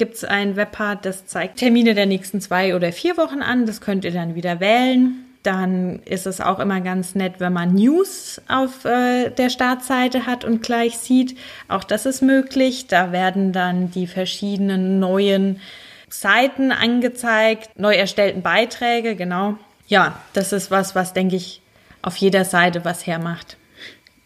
Gibt 0.00 0.14
es 0.14 0.24
ein 0.24 0.56
Webpart, 0.56 1.04
das 1.04 1.26
zeigt 1.26 1.58
Termine 1.58 1.92
der 1.92 2.06
nächsten 2.06 2.40
zwei 2.40 2.74
oder 2.74 2.90
vier 2.90 3.18
Wochen 3.18 3.42
an. 3.42 3.66
Das 3.66 3.82
könnt 3.82 4.06
ihr 4.06 4.12
dann 4.12 4.34
wieder 4.34 4.58
wählen. 4.58 5.26
Dann 5.42 5.98
ist 6.06 6.26
es 6.26 6.40
auch 6.40 6.58
immer 6.58 6.80
ganz 6.80 7.14
nett, 7.14 7.34
wenn 7.36 7.52
man 7.52 7.74
News 7.74 8.40
auf 8.48 8.86
äh, 8.86 9.28
der 9.28 9.50
Startseite 9.50 10.24
hat 10.24 10.46
und 10.46 10.62
gleich 10.62 10.96
sieht. 10.96 11.36
Auch 11.68 11.84
das 11.84 12.06
ist 12.06 12.22
möglich. 12.22 12.86
Da 12.86 13.12
werden 13.12 13.52
dann 13.52 13.90
die 13.90 14.06
verschiedenen 14.06 15.00
neuen 15.00 15.60
Seiten 16.08 16.72
angezeigt, 16.72 17.78
neu 17.78 17.92
erstellten 17.92 18.40
Beiträge, 18.40 19.16
genau. 19.16 19.58
Ja, 19.86 20.18
das 20.32 20.54
ist 20.54 20.70
was, 20.70 20.94
was 20.94 21.12
denke 21.12 21.36
ich 21.36 21.60
auf 22.00 22.16
jeder 22.16 22.46
Seite 22.46 22.86
was 22.86 23.06
hermacht. 23.06 23.58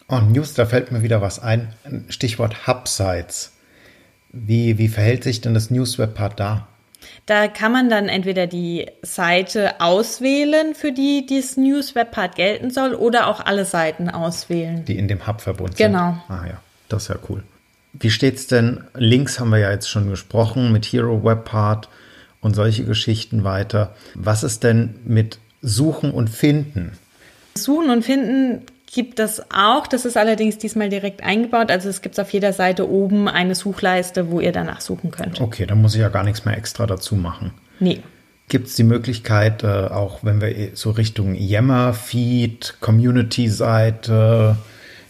Oh, 0.07 0.19
News, 0.19 0.53
da 0.53 0.65
fällt 0.65 0.93
mir 0.93 1.01
wieder 1.01 1.19
was 1.19 1.39
ein. 1.39 1.73
Stichwort 2.07 2.65
Hubsites. 2.65 3.51
Wie, 4.37 4.77
wie 4.77 4.89
verhält 4.89 5.23
sich 5.23 5.39
denn 5.39 5.53
das 5.53 5.71
News-Webpart 5.71 6.39
da? 6.39 6.67
Da 7.25 7.47
kann 7.47 7.71
man 7.71 7.89
dann 7.89 8.09
entweder 8.09 8.47
die 8.47 8.87
Seite 9.01 9.79
auswählen, 9.79 10.75
für 10.75 10.91
die 10.91 11.25
dieses 11.25 11.55
News 11.55 11.95
Webpart 11.95 12.35
gelten 12.35 12.69
soll, 12.69 12.93
oder 12.93 13.27
auch 13.27 13.45
alle 13.45 13.65
Seiten 13.65 14.09
auswählen. 14.09 14.83
Die 14.85 14.97
in 14.97 15.07
dem 15.07 15.25
Hub 15.25 15.41
verbunden 15.41 15.75
genau. 15.77 16.11
sind. 16.11 16.21
Genau. 16.27 16.41
Ah 16.41 16.47
ja, 16.47 16.61
das 16.89 17.03
ist 17.03 17.09
ja 17.09 17.15
cool. 17.29 17.43
Wie 17.93 18.11
steht's 18.11 18.47
denn? 18.47 18.83
Links 18.93 19.39
haben 19.39 19.51
wir 19.51 19.59
ja 19.59 19.71
jetzt 19.71 19.89
schon 19.89 20.09
gesprochen 20.09 20.73
mit 20.73 20.85
Hero 20.85 21.23
Webpart 21.23 21.87
und 22.41 22.53
solche 22.53 22.83
Geschichten 22.83 23.45
weiter. 23.45 23.95
Was 24.15 24.43
ist 24.43 24.63
denn 24.63 24.95
mit 25.05 25.39
Suchen 25.61 26.11
und 26.11 26.29
Finden? 26.29 26.97
Suchen 27.55 27.89
und 27.89 28.03
Finden 28.03 28.65
gibt 28.95 29.19
es 29.19 29.43
auch. 29.53 29.87
Das 29.87 30.05
ist 30.05 30.15
allerdings 30.15 30.57
diesmal 30.57 30.87
direkt 30.87 31.21
eingebaut. 31.21 31.69
Also 31.69 31.89
es 31.89 32.01
gibt 32.01 32.17
auf 32.17 32.31
jeder 32.31 32.53
Seite 32.53 32.89
oben 32.89 33.27
eine 33.27 33.53
Suchleiste, 33.53 34.31
wo 34.31 34.39
ihr 34.39 34.53
danach 34.53 34.79
suchen 34.79 35.11
könnt. 35.11 35.41
Okay, 35.41 35.65
dann 35.65 35.81
muss 35.81 35.95
ich 35.95 36.01
ja 36.01 36.07
gar 36.07 36.23
nichts 36.23 36.45
mehr 36.45 36.57
extra 36.57 36.87
dazu 36.87 37.15
machen. 37.15 37.51
Nee. 37.81 37.99
Gibt 38.47 38.67
es 38.67 38.75
die 38.75 38.85
Möglichkeit, 38.85 39.63
äh, 39.63 39.67
auch 39.67 40.19
wenn 40.23 40.39
wir 40.39 40.69
so 40.75 40.91
Richtung 40.91 41.35
Yammer-Feed, 41.35 42.77
Community-Seite, 42.79 44.55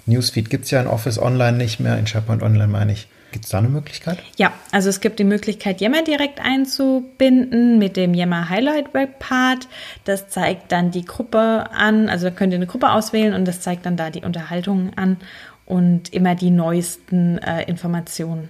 Newsfeed 0.07 0.49
gibt 0.49 0.65
es 0.65 0.71
ja 0.71 0.81
in 0.81 0.87
Office 0.87 1.19
Online 1.19 1.57
nicht 1.57 1.79
mehr, 1.79 1.99
in 1.99 2.07
SharePoint 2.07 2.41
Online 2.41 2.67
meine 2.67 2.93
ich, 2.93 3.07
Gibt 3.35 3.43
es 3.43 3.51
da 3.51 3.57
eine 3.57 3.67
Möglichkeit? 3.67 4.19
Ja, 4.37 4.53
also 4.71 4.87
es 4.87 5.01
gibt 5.01 5.19
die 5.19 5.25
Möglichkeit, 5.25 5.81
Yammer 5.81 6.05
direkt 6.05 6.39
einzubinden 6.39 7.77
mit 7.77 7.97
dem 7.97 8.13
Yammer 8.13 8.47
Highlight 8.47 8.93
Web 8.93 9.19
Part. 9.19 9.67
Das 10.05 10.29
zeigt 10.29 10.71
dann 10.71 10.89
die 10.89 11.03
Gruppe 11.03 11.65
an, 11.69 12.07
also 12.07 12.31
könnt 12.31 12.53
ihr 12.53 12.59
eine 12.59 12.65
Gruppe 12.65 12.93
auswählen 12.93 13.33
und 13.33 13.45
das 13.45 13.59
zeigt 13.59 13.85
dann 13.85 13.97
da 13.97 14.09
die 14.09 14.21
Unterhaltungen 14.21 14.93
an 14.95 15.17
und 15.65 16.13
immer 16.13 16.35
die 16.35 16.49
neuesten 16.49 17.37
äh, 17.39 17.63
Informationen. 17.63 18.47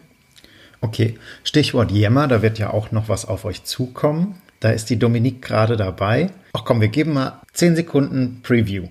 Okay, 0.82 1.18
Stichwort 1.44 1.92
Yammer, 1.92 2.27
da 2.27 2.44
wird 2.44 2.60
ja 2.60 2.70
auch 2.70 2.92
noch 2.92 3.10
was 3.10 3.25
auf 3.25 3.44
euch 3.44 3.63
zukommen. 3.63 4.39
Da 4.60 4.70
ist 4.70 4.92
die 4.92 5.00
Dominique 5.00 5.42
gerade 5.42 5.77
dabei. 5.77 6.30
Ach 6.54 6.63
komm, 6.63 6.80
wir 6.80 6.89
geben 6.89 7.13
mal 7.13 7.42
10 7.54 7.75
Sekunden 7.75 8.42
Preview. 8.44 8.84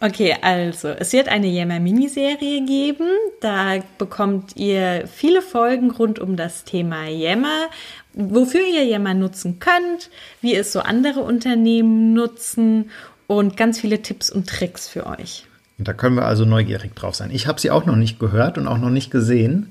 Okay, 0.00 0.36
also 0.42 0.88
es 0.88 1.12
wird 1.12 1.28
eine 1.28 1.46
Yammer-Miniserie 1.46 2.64
geben. 2.66 3.06
Da 3.40 3.78
bekommt 3.98 4.56
ihr 4.56 5.06
viele 5.06 5.42
Folgen 5.42 5.90
rund 5.92 6.18
um 6.18 6.36
das 6.36 6.64
Thema 6.64 7.06
Yammer, 7.06 7.68
wofür 8.12 8.62
ihr 8.66 8.84
Yammer 8.84 9.14
nutzen 9.14 9.60
könnt, 9.60 10.10
wie 10.40 10.56
es 10.56 10.72
so 10.72 10.80
andere 10.80 11.20
Unternehmen 11.20 12.14
nutzen 12.14 12.90
und 13.28 13.56
ganz 13.56 13.80
viele 13.80 14.02
Tipps 14.02 14.28
und 14.30 14.48
Tricks 14.48 14.88
für 14.88 15.06
euch. 15.06 15.46
Da 15.78 15.92
können 15.92 16.16
wir 16.16 16.26
also 16.26 16.44
neugierig 16.44 16.94
drauf 16.94 17.14
sein. 17.14 17.30
Ich 17.30 17.46
habe 17.46 17.60
sie 17.60 17.70
auch 17.70 17.86
noch 17.86 17.96
nicht 17.96 18.18
gehört 18.18 18.58
und 18.58 18.66
auch 18.66 18.78
noch 18.78 18.90
nicht 18.90 19.10
gesehen. 19.10 19.70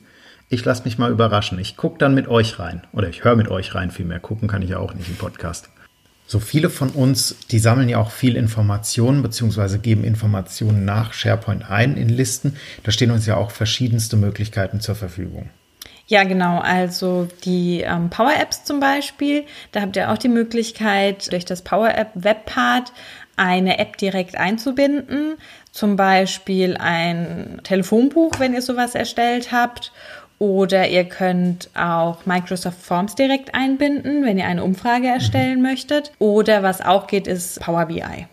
Ich 0.50 0.66
lasse 0.66 0.84
mich 0.84 0.98
mal 0.98 1.12
überraschen. 1.12 1.60
Ich 1.60 1.78
gucke 1.78 1.98
dann 1.98 2.14
mit 2.14 2.28
euch 2.28 2.60
rein. 2.60 2.82
Oder 2.92 3.08
ich 3.10 3.24
höre 3.24 3.36
mit 3.36 3.50
euch 3.50 3.76
rein 3.76 3.92
vielmehr. 3.92 4.20
Gucken 4.20 4.48
kann 4.48 4.62
ich 4.62 4.72
ja 4.72 4.80
auch 4.80 4.94
nicht 4.94 5.10
im 5.10 5.16
Podcast. 5.16 5.70
So 6.32 6.40
viele 6.40 6.70
von 6.70 6.92
uns, 6.92 7.36
die 7.52 7.60
sammeln 7.60 7.90
ja 7.90 7.98
auch 7.98 8.10
viel 8.10 8.38
Informationen 8.38 9.22
beziehungsweise 9.22 9.80
geben 9.80 10.06
Informationen 10.06 10.86
nach 10.86 11.12
SharePoint 11.12 11.70
ein 11.70 11.98
in 11.98 12.08
Listen. 12.08 12.56
Da 12.84 12.94
stehen 12.94 13.12
uns 13.12 13.26
ja 13.26 13.36
auch 13.36 13.52
verschiedenste 13.52 14.16
Möglichkeiten 14.16 14.80
zur 14.80 14.96
Verfügung. 14.96 15.50
Ja, 16.08 16.24
genau. 16.24 16.60
Also 16.60 17.28
die 17.44 17.82
ähm, 17.82 18.10
Power 18.10 18.32
Apps 18.40 18.64
zum 18.64 18.80
Beispiel, 18.80 19.44
da 19.74 19.82
habt 19.82 19.98
ihr 19.98 20.10
auch 20.10 20.18
die 20.18 20.30
Möglichkeit, 20.30 21.30
durch 21.34 21.44
das 21.44 21.64
Power 21.64 21.94
App 21.94 22.12
Webpart 22.14 22.94
eine 23.36 23.78
App 23.80 23.98
direkt 23.98 24.38
einzubinden. 24.38 25.36
Zum 25.72 25.98
Beispiel 25.98 26.78
ein 26.78 27.60
Telefonbuch, 27.66 28.40
wenn 28.40 28.54
ihr 28.54 28.62
sowas 28.62 28.96
erstellt 28.96 29.52
habt 29.52 29.92
oder 30.42 30.90
ihr 30.90 31.04
könnt 31.04 31.70
auch 31.76 32.26
Microsoft 32.26 32.82
Forms 32.82 33.14
direkt 33.14 33.54
einbinden, 33.54 34.26
wenn 34.26 34.40
ihr 34.40 34.48
eine 34.48 34.64
Umfrage 34.64 35.06
erstellen 35.06 35.58
mhm. 35.58 35.68
möchtet. 35.68 36.14
Oder 36.18 36.64
was 36.64 36.82
auch 36.82 37.06
geht, 37.06 37.28
ist 37.28 37.60
Power 37.60 37.86
BI. 37.86 38.26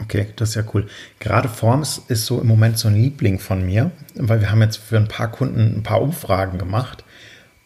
Okay, 0.00 0.28
das 0.36 0.48
ist 0.48 0.54
ja 0.54 0.62
cool. 0.72 0.86
Gerade 1.20 1.50
Forms 1.50 2.00
ist 2.08 2.24
so 2.24 2.40
im 2.40 2.46
Moment 2.46 2.78
so 2.78 2.88
ein 2.88 2.94
Liebling 2.94 3.38
von 3.38 3.66
mir, 3.66 3.90
weil 4.14 4.40
wir 4.40 4.50
haben 4.50 4.62
jetzt 4.62 4.78
für 4.78 4.96
ein 4.96 5.08
paar 5.08 5.30
Kunden 5.30 5.76
ein 5.76 5.82
paar 5.82 6.00
Umfragen 6.00 6.56
gemacht 6.56 7.04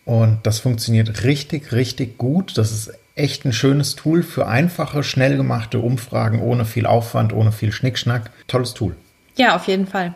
und 0.05 0.40
das 0.43 0.59
funktioniert 0.59 1.23
richtig, 1.23 1.71
richtig 1.71 2.19
gut. 2.19 2.59
Das 2.59 2.73
ist 2.73 2.93
echt 3.14 3.45
ein 3.45 3.52
schönes 3.52 3.95
Tool 3.95 4.25
für 4.25 4.49
einfache, 4.49 5.05
schnell 5.05 5.37
gemachte 5.37 5.78
Umfragen 5.78 6.40
ohne 6.40 6.64
viel 6.64 6.87
Aufwand, 6.87 7.33
ohne 7.33 7.52
viel 7.52 7.71
Schnickschnack. 7.71 8.33
Tolles 8.49 8.75
Tool. 8.75 8.97
Ja, 9.37 9.55
auf 9.55 9.69
jeden 9.69 9.87
Fall. 9.87 10.12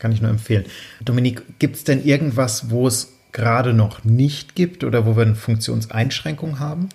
Kann 0.00 0.10
ich 0.10 0.20
nur 0.20 0.30
empfehlen. 0.30 0.64
Dominik, 1.04 1.42
gibt 1.60 1.76
es 1.76 1.84
denn 1.84 2.04
irgendwas, 2.04 2.70
wo 2.70 2.88
es 2.88 3.12
gerade 3.32 3.72
noch 3.72 4.02
nicht 4.02 4.56
gibt 4.56 4.82
oder 4.82 5.06
wo 5.06 5.14
wir 5.16 5.22
eine 5.22 5.36
Funktionseinschränkung 5.36 6.58
haben? 6.58 6.88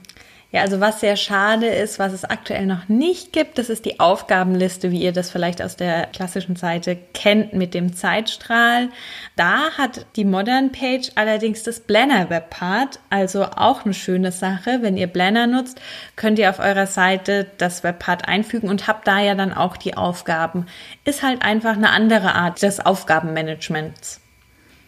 Ja, 0.55 0.61
also 0.61 0.79
was 0.79 1.01
sehr 1.01 1.17
schade 1.17 1.67
ist, 1.67 1.99
was 1.99 2.13
es 2.13 2.23
aktuell 2.23 2.65
noch 2.65 2.87
nicht 2.87 3.33
gibt, 3.33 3.57
das 3.57 3.69
ist 3.69 3.83
die 3.83 3.99
Aufgabenliste, 3.99 4.89
wie 4.89 5.01
ihr 5.01 5.11
das 5.11 5.29
vielleicht 5.29 5.61
aus 5.61 5.75
der 5.75 6.05
klassischen 6.05 6.55
Seite 6.55 6.97
kennt 7.13 7.51
mit 7.51 7.73
dem 7.73 7.93
Zeitstrahl. 7.93 8.87
Da 9.35 9.71
hat 9.77 10.05
die 10.15 10.23
Modern 10.23 10.71
Page 10.71 11.11
allerdings 11.15 11.63
das 11.63 11.81
Blender 11.81 12.29
Webpart, 12.29 13.01
also 13.09 13.43
auch 13.43 13.83
eine 13.83 13.93
schöne 13.93 14.31
Sache. 14.31 14.79
Wenn 14.81 14.95
ihr 14.95 15.07
Blender 15.07 15.45
nutzt, 15.45 15.81
könnt 16.15 16.39
ihr 16.39 16.49
auf 16.49 16.59
eurer 16.59 16.87
Seite 16.87 17.47
das 17.57 17.83
Webpart 17.83 18.25
einfügen 18.25 18.69
und 18.69 18.87
habt 18.87 19.09
da 19.09 19.19
ja 19.19 19.35
dann 19.35 19.51
auch 19.51 19.75
die 19.75 19.97
Aufgaben. 19.97 20.67
Ist 21.03 21.21
halt 21.21 21.41
einfach 21.41 21.75
eine 21.75 21.89
andere 21.89 22.33
Art 22.33 22.61
des 22.61 22.79
Aufgabenmanagements. 22.79 24.21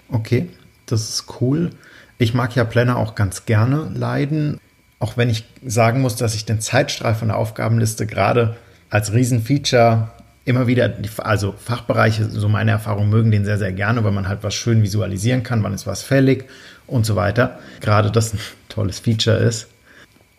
Okay, 0.09 0.47
das 0.85 1.09
ist 1.09 1.41
cool. 1.41 1.71
Ich 2.19 2.33
mag 2.33 2.55
ja 2.55 2.63
Planner 2.63 2.95
auch 2.95 3.15
ganz 3.15 3.43
gerne 3.43 3.91
leiden 3.93 4.61
auch 4.99 5.17
wenn 5.17 5.29
ich 5.29 5.45
sagen 5.65 6.01
muss, 6.01 6.15
dass 6.15 6.35
ich 6.35 6.45
den 6.45 6.59
Zeitstrahl 6.59 7.15
von 7.15 7.27
der 7.27 7.37
Aufgabenliste 7.37 8.07
gerade 8.07 8.57
als 8.89 9.13
Riesenfeature 9.13 10.09
immer 10.45 10.65
wieder, 10.65 10.93
also 11.17 11.53
Fachbereiche, 11.53 12.29
so 12.29 12.47
meine 12.47 12.71
Erfahrung, 12.71 13.09
mögen 13.09 13.31
den 13.31 13.43
sehr, 13.43 13.57
sehr 13.57 13.73
gerne, 13.73 14.03
weil 14.03 14.13
man 14.13 14.29
halt 14.29 14.43
was 14.43 14.55
schön 14.55 14.81
visualisieren 14.81 15.43
kann, 15.43 15.61
wann 15.61 15.73
ist 15.73 15.85
was 15.85 16.03
fällig 16.03 16.45
und 16.87 17.05
so 17.05 17.15
weiter. 17.15 17.59
Gerade 17.81 18.11
das 18.11 18.33
ein 18.33 18.39
tolles 18.69 18.99
Feature 18.99 19.37
ist. 19.37 19.67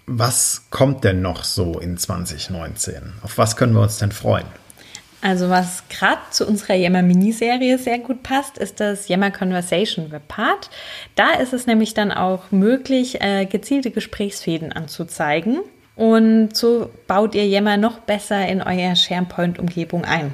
Was 0.06 0.62
kommt 0.70 1.04
denn 1.04 1.20
noch 1.20 1.44
so 1.44 1.78
in 1.78 1.98
2019? 1.98 3.12
Auf 3.20 3.36
was 3.36 3.56
können 3.56 3.74
wir 3.74 3.82
uns 3.82 3.98
denn 3.98 4.10
freuen? 4.10 4.46
Also 5.20 5.50
was 5.50 5.82
gerade 5.88 6.20
zu 6.30 6.46
unserer 6.46 6.74
Yammer 6.74 7.02
Miniserie 7.02 7.76
sehr 7.78 7.98
gut 7.98 8.22
passt, 8.22 8.56
ist 8.56 8.78
das 8.78 9.08
Yammer 9.08 9.32
Conversation 9.32 10.12
Webpart. 10.12 10.70
Da 11.16 11.32
ist 11.32 11.52
es 11.52 11.66
nämlich 11.66 11.94
dann 11.94 12.12
auch 12.12 12.52
möglich, 12.52 13.20
äh, 13.20 13.46
gezielte 13.46 13.90
Gesprächsfäden 13.90 14.72
anzuzeigen. 14.72 15.58
Und 15.96 16.56
so 16.56 16.90
baut 17.08 17.34
ihr 17.34 17.46
Yammer 17.48 17.76
noch 17.76 17.98
besser 17.98 18.46
in 18.46 18.62
euer 18.62 18.94
SharePoint-Umgebung 18.94 20.04
ein. 20.04 20.32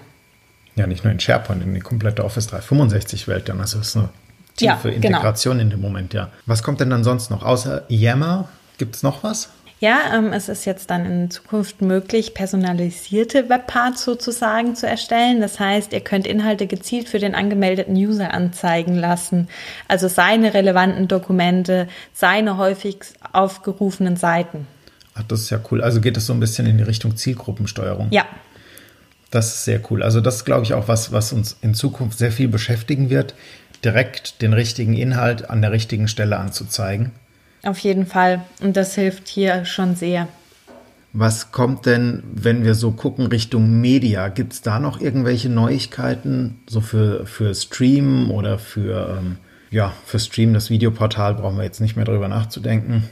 Ja, 0.77 0.87
nicht 0.87 1.05
nur 1.05 1.13
in 1.13 1.21
SharePoint, 1.21 1.63
in 1.63 1.73
die 1.73 1.81
komplette 1.81 2.23
Office 2.23 2.49
365-Welt 2.49 3.49
dann. 3.49 3.61
Also 3.61 3.79
es 3.79 3.89
ist 3.89 3.97
eine 3.97 4.11
tiefe 4.57 4.91
ja, 4.91 4.95
genau. 4.97 5.07
Integration 5.07 5.61
in 5.61 5.71
dem 5.71 5.81
Moment, 5.81 6.13
ja. 6.13 6.31
Was 6.45 6.63
kommt 6.63 6.81
denn 6.81 6.91
dann 6.91 7.05
sonst 7.05 7.31
noch? 7.31 7.43
Außer 7.43 7.85
Yammer, 7.89 8.49
gibt 8.77 8.97
es 8.97 9.03
noch 9.03 9.25
was? 9.25 9.49
Ja, 9.81 10.15
ähm, 10.15 10.33
es 10.33 10.49
ist 10.49 10.65
jetzt 10.65 10.91
dann 10.91 11.05
in 11.05 11.31
Zukunft 11.31 11.83
möglich, 11.83 12.33
personalisierte 12.33 13.49
Webparts 13.49 14.05
sozusagen 14.05 14.77
zu 14.77 14.87
erstellen. 14.87 15.41
Das 15.41 15.61
heißt, 15.61 15.93
ihr 15.93 16.01
könnt 16.01 16.27
Inhalte 16.27 16.67
gezielt 16.67 17.09
für 17.09 17.19
den 17.19 17.35
angemeldeten 17.35 17.95
User 17.95 18.33
anzeigen 18.33 18.95
lassen. 18.95 19.49
Also 19.89 20.09
seine 20.09 20.55
relevanten 20.55 21.09
Dokumente, 21.09 21.89
seine 22.13 22.57
häufig 22.57 22.99
aufgerufenen 23.33 24.17
Seiten. 24.17 24.67
Ach, 25.15 25.25
das 25.25 25.41
ist 25.41 25.51
ja 25.51 25.61
cool. 25.71 25.83
Also 25.83 26.01
geht 26.01 26.17
es 26.17 26.27
so 26.27 26.33
ein 26.33 26.41
bisschen 26.41 26.67
in 26.67 26.79
die 26.79 26.85
Richtung 26.85 27.17
Zielgruppensteuerung. 27.17 28.09
Ja. 28.11 28.25
Das 29.31 29.49
ist 29.49 29.65
sehr 29.65 29.81
cool. 29.91 30.03
Also 30.03 30.21
das 30.21 30.37
ist, 30.37 30.45
glaube 30.45 30.65
ich, 30.65 30.75
auch 30.75 30.87
was, 30.89 31.13
was 31.13 31.33
uns 31.33 31.57
in 31.61 31.75
Zukunft 31.75 32.19
sehr 32.19 32.33
viel 32.33 32.49
beschäftigen 32.49 33.11
wird, 33.11 33.35
direkt 33.85 34.41
den 34.41 34.53
richtigen 34.53 34.95
Inhalt 34.95 35.51
an 35.51 35.61
der 35.61 35.73
richtigen 35.73 36.09
Stelle 36.09 36.39
anzuzeigen. 36.39 37.13
Auf 37.65 37.79
jeden 37.79 38.07
Fall. 38.07 38.45
Und 38.61 38.77
das 38.77 38.95
hilft 38.95 39.29
hier 39.29 39.65
schon 39.65 39.97
sehr. 39.97 40.29
Was 41.13 41.53
kommt 41.53 41.87
denn, 41.87 42.25
wenn 42.33 42.65
wir 42.65 42.75
so 42.75 42.91
gucken 42.91 43.29
Richtung 43.29 43.81
Media? 43.81 44.29
Gibt 44.29 44.53
es 44.53 44.63
da 44.63 44.81
noch 44.81 45.01
irgendwelche 45.01 45.49
Neuigkeiten, 45.49 46.59
so 46.69 46.81
für, 46.81 47.25
für 47.25 47.55
Stream 47.55 48.33
oder 48.33 48.59
für, 48.59 49.17
ähm, 49.19 49.37
ja, 49.71 49.93
für 50.05 50.19
Stream, 50.19 50.53
das 50.55 50.71
Videoportal, 50.71 51.35
brauchen 51.35 51.57
wir 51.57 51.65
jetzt 51.65 51.81
nicht 51.81 51.95
mehr 51.95 52.05
drüber 52.05 52.27
nachzudenken. 52.27 53.09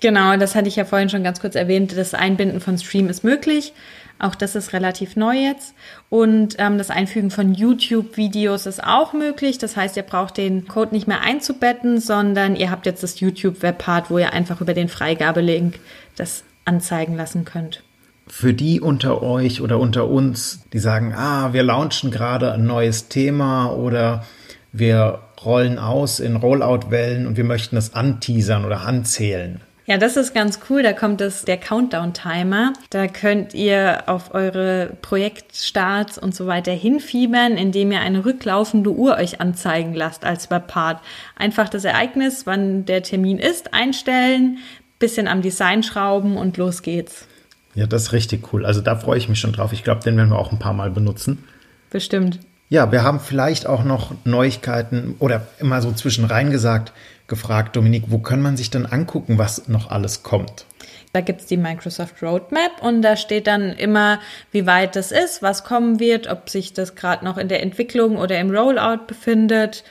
Genau, 0.00 0.36
das 0.36 0.54
hatte 0.54 0.66
ich 0.66 0.76
ja 0.76 0.84
vorhin 0.84 1.10
schon 1.10 1.22
ganz 1.22 1.40
kurz 1.40 1.54
erwähnt. 1.54 1.96
Das 1.96 2.14
Einbinden 2.14 2.60
von 2.60 2.76
Stream 2.78 3.08
ist 3.08 3.22
möglich. 3.22 3.72
Auch 4.22 4.36
das 4.36 4.54
ist 4.54 4.72
relativ 4.72 5.16
neu 5.16 5.34
jetzt. 5.34 5.74
Und 6.08 6.54
ähm, 6.58 6.78
das 6.78 6.90
Einfügen 6.90 7.32
von 7.32 7.54
YouTube-Videos 7.54 8.66
ist 8.66 8.82
auch 8.82 9.12
möglich. 9.12 9.58
Das 9.58 9.76
heißt, 9.76 9.96
ihr 9.96 10.04
braucht 10.04 10.36
den 10.36 10.68
Code 10.68 10.94
nicht 10.94 11.08
mehr 11.08 11.22
einzubetten, 11.22 11.98
sondern 12.00 12.54
ihr 12.54 12.70
habt 12.70 12.86
jetzt 12.86 13.02
das 13.02 13.18
YouTube-Webpart, 13.18 14.10
wo 14.10 14.18
ihr 14.18 14.32
einfach 14.32 14.60
über 14.60 14.74
den 14.74 14.88
Freigabelink 14.88 15.80
das 16.14 16.44
anzeigen 16.64 17.16
lassen 17.16 17.44
könnt. 17.44 17.82
Für 18.28 18.54
die 18.54 18.80
unter 18.80 19.24
euch 19.24 19.60
oder 19.60 19.80
unter 19.80 20.08
uns, 20.08 20.60
die 20.72 20.78
sagen, 20.78 21.12
ah, 21.14 21.52
wir 21.52 21.64
launchen 21.64 22.12
gerade 22.12 22.52
ein 22.52 22.64
neues 22.64 23.08
Thema 23.08 23.72
oder 23.72 24.24
wir 24.70 25.18
rollen 25.44 25.80
aus 25.80 26.20
in 26.20 26.36
Rollout-Wellen 26.36 27.26
und 27.26 27.36
wir 27.36 27.44
möchten 27.44 27.74
das 27.74 27.94
anteasern 27.94 28.64
oder 28.64 28.82
anzählen. 28.82 29.60
Ja, 29.84 29.98
das 29.98 30.16
ist 30.16 30.32
ganz 30.32 30.60
cool. 30.70 30.82
Da 30.82 30.92
kommt 30.92 31.20
das, 31.20 31.44
der 31.44 31.56
Countdown-Timer. 31.56 32.72
Da 32.90 33.08
könnt 33.08 33.52
ihr 33.52 34.04
auf 34.06 34.32
eure 34.32 34.96
Projektstarts 35.02 36.18
und 36.18 36.34
so 36.34 36.46
weiter 36.46 36.72
hinfiebern, 36.72 37.56
indem 37.56 37.90
ihr 37.90 38.00
eine 38.00 38.24
rücklaufende 38.24 38.90
Uhr 38.90 39.16
euch 39.16 39.40
anzeigen 39.40 39.94
lasst 39.94 40.24
als 40.24 40.50
Webpart. 40.50 41.00
Einfach 41.36 41.68
das 41.68 41.84
Ereignis, 41.84 42.46
wann 42.46 42.84
der 42.84 43.02
Termin 43.02 43.38
ist, 43.38 43.74
einstellen, 43.74 44.58
bisschen 45.00 45.26
am 45.26 45.42
Design 45.42 45.82
schrauben 45.82 46.36
und 46.36 46.56
los 46.58 46.82
geht's. 46.82 47.26
Ja, 47.74 47.86
das 47.86 48.02
ist 48.02 48.12
richtig 48.12 48.52
cool. 48.52 48.64
Also 48.64 48.82
da 48.82 48.94
freue 48.94 49.18
ich 49.18 49.28
mich 49.28 49.40
schon 49.40 49.52
drauf. 49.52 49.72
Ich 49.72 49.82
glaube, 49.82 50.02
den 50.02 50.16
werden 50.16 50.30
wir 50.30 50.38
auch 50.38 50.52
ein 50.52 50.58
paar 50.58 50.74
Mal 50.74 50.90
benutzen. 50.90 51.44
Bestimmt. 51.90 52.38
Ja, 52.68 52.90
wir 52.92 53.02
haben 53.02 53.20
vielleicht 53.20 53.66
auch 53.66 53.84
noch 53.84 54.12
Neuigkeiten 54.24 55.16
oder 55.18 55.46
immer 55.58 55.82
so 55.82 55.92
zwischenrein 55.92 56.50
gesagt, 56.50 56.92
gefragt, 57.32 57.76
Dominik, 57.76 58.04
wo 58.08 58.18
kann 58.18 58.42
man 58.42 58.58
sich 58.58 58.68
dann 58.68 58.84
angucken, 58.84 59.38
was 59.38 59.66
noch 59.66 59.90
alles 59.90 60.22
kommt? 60.22 60.66
Da 61.14 61.22
gibt 61.22 61.40
es 61.40 61.46
die 61.46 61.56
Microsoft 61.56 62.22
Roadmap 62.22 62.82
und 62.82 63.00
da 63.00 63.16
steht 63.16 63.46
dann 63.46 63.72
immer, 63.72 64.20
wie 64.50 64.66
weit 64.66 64.96
das 64.96 65.12
ist, 65.12 65.40
was 65.40 65.64
kommen 65.64 65.98
wird, 65.98 66.26
ob 66.26 66.50
sich 66.50 66.74
das 66.74 66.94
gerade 66.94 67.24
noch 67.24 67.38
in 67.38 67.48
der 67.48 67.62
Entwicklung 67.62 68.18
oder 68.18 68.38
im 68.38 68.50
Rollout 68.50 69.06
befindet. 69.06 69.82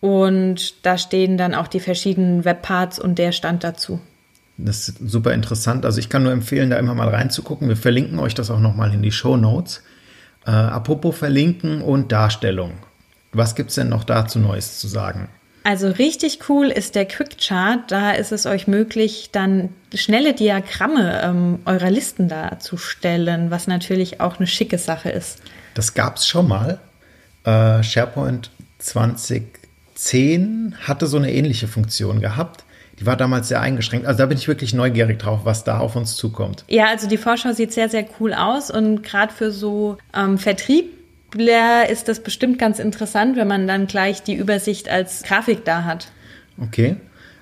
Und 0.00 0.86
da 0.86 0.96
stehen 0.96 1.36
dann 1.36 1.52
auch 1.52 1.66
die 1.66 1.80
verschiedenen 1.80 2.44
Webparts 2.44 3.00
und 3.00 3.18
der 3.18 3.32
Stand 3.32 3.64
dazu. 3.64 4.00
Das 4.56 4.88
ist 4.88 4.98
super 5.04 5.32
interessant. 5.32 5.84
Also 5.84 5.98
ich 5.98 6.08
kann 6.08 6.22
nur 6.22 6.32
empfehlen, 6.32 6.70
da 6.70 6.76
immer 6.76 6.94
mal 6.94 7.08
reinzugucken. 7.08 7.68
Wir 7.68 7.76
verlinken 7.76 8.20
euch 8.20 8.34
das 8.34 8.52
auch 8.52 8.60
nochmal 8.60 8.94
in 8.94 9.02
die 9.02 9.10
Show 9.10 9.36
Notes. 9.36 9.82
Äh, 10.46 10.50
apropos 10.50 11.18
Verlinken 11.18 11.82
und 11.82 12.12
Darstellung. 12.12 12.74
Was 13.32 13.56
gibt 13.56 13.70
es 13.70 13.74
denn 13.74 13.88
noch 13.88 14.04
dazu 14.04 14.38
Neues 14.38 14.78
zu 14.78 14.86
sagen? 14.86 15.28
Also 15.64 15.88
richtig 15.88 16.50
cool 16.50 16.66
ist 16.66 16.94
der 16.94 17.06
Quick 17.06 17.38
Chart. 17.38 17.80
Da 17.90 18.12
ist 18.12 18.32
es 18.32 18.44
euch 18.44 18.68
möglich, 18.68 19.30
dann 19.32 19.70
schnelle 19.94 20.34
Diagramme 20.34 21.22
ähm, 21.22 21.58
eurer 21.64 21.90
Listen 21.90 22.28
darzustellen, 22.28 23.50
was 23.50 23.66
natürlich 23.66 24.20
auch 24.20 24.36
eine 24.36 24.46
schicke 24.46 24.76
Sache 24.76 25.08
ist. 25.08 25.40
Das 25.72 25.94
gab 25.94 26.18
es 26.18 26.26
schon 26.26 26.48
mal. 26.48 26.80
Äh, 27.44 27.82
SharePoint 27.82 28.50
2010 28.78 30.76
hatte 30.86 31.06
so 31.06 31.16
eine 31.16 31.32
ähnliche 31.32 31.66
Funktion 31.66 32.20
gehabt. 32.20 32.64
Die 33.00 33.06
war 33.06 33.16
damals 33.16 33.48
sehr 33.48 33.62
eingeschränkt. 33.62 34.06
Also 34.06 34.18
da 34.18 34.26
bin 34.26 34.36
ich 34.36 34.46
wirklich 34.46 34.74
neugierig 34.74 35.18
drauf, 35.18 35.40
was 35.44 35.64
da 35.64 35.78
auf 35.78 35.96
uns 35.96 36.14
zukommt. 36.14 36.64
Ja, 36.68 36.88
also 36.88 37.08
die 37.08 37.16
Vorschau 37.16 37.52
sieht 37.52 37.72
sehr, 37.72 37.88
sehr 37.88 38.04
cool 38.20 38.34
aus 38.34 38.70
und 38.70 39.02
gerade 39.02 39.32
für 39.32 39.50
so 39.50 39.96
ähm, 40.14 40.36
Vertrieb 40.36 40.92
ist 41.34 42.08
das 42.08 42.20
bestimmt 42.20 42.58
ganz 42.58 42.78
interessant, 42.78 43.36
wenn 43.36 43.48
man 43.48 43.66
dann 43.66 43.86
gleich 43.86 44.22
die 44.22 44.34
Übersicht 44.34 44.88
als 44.88 45.22
Grafik 45.22 45.64
da 45.64 45.84
hat. 45.84 46.08
Okay. 46.60 46.96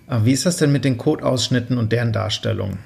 Wie 0.08 0.32
ist 0.32 0.46
das 0.46 0.56
denn 0.56 0.72
mit 0.72 0.84
den 0.84 0.98
Codeausschnitten 0.98 1.78
und 1.78 1.92
deren 1.92 2.12
Darstellung? 2.12 2.78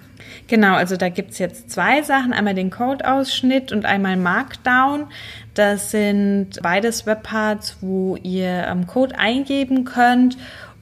Genau, 0.49 0.75
also 0.75 0.97
da 0.97 1.09
gibt 1.09 1.33
es 1.33 1.38
jetzt 1.38 1.71
zwei 1.71 2.03
Sachen. 2.03 2.33
Einmal 2.33 2.55
den 2.55 2.71
Codeausschnitt 2.71 3.73
und 3.73 3.85
einmal 3.85 4.16
Markdown. 4.16 5.07
Das 5.55 5.90
sind 5.90 6.61
beides 6.62 7.07
Webparts, 7.07 7.79
wo 7.81 8.16
ihr 8.16 8.66
ähm, 8.69 8.87
Code 8.87 9.19
eingeben 9.19 9.85
könnt 9.85 10.37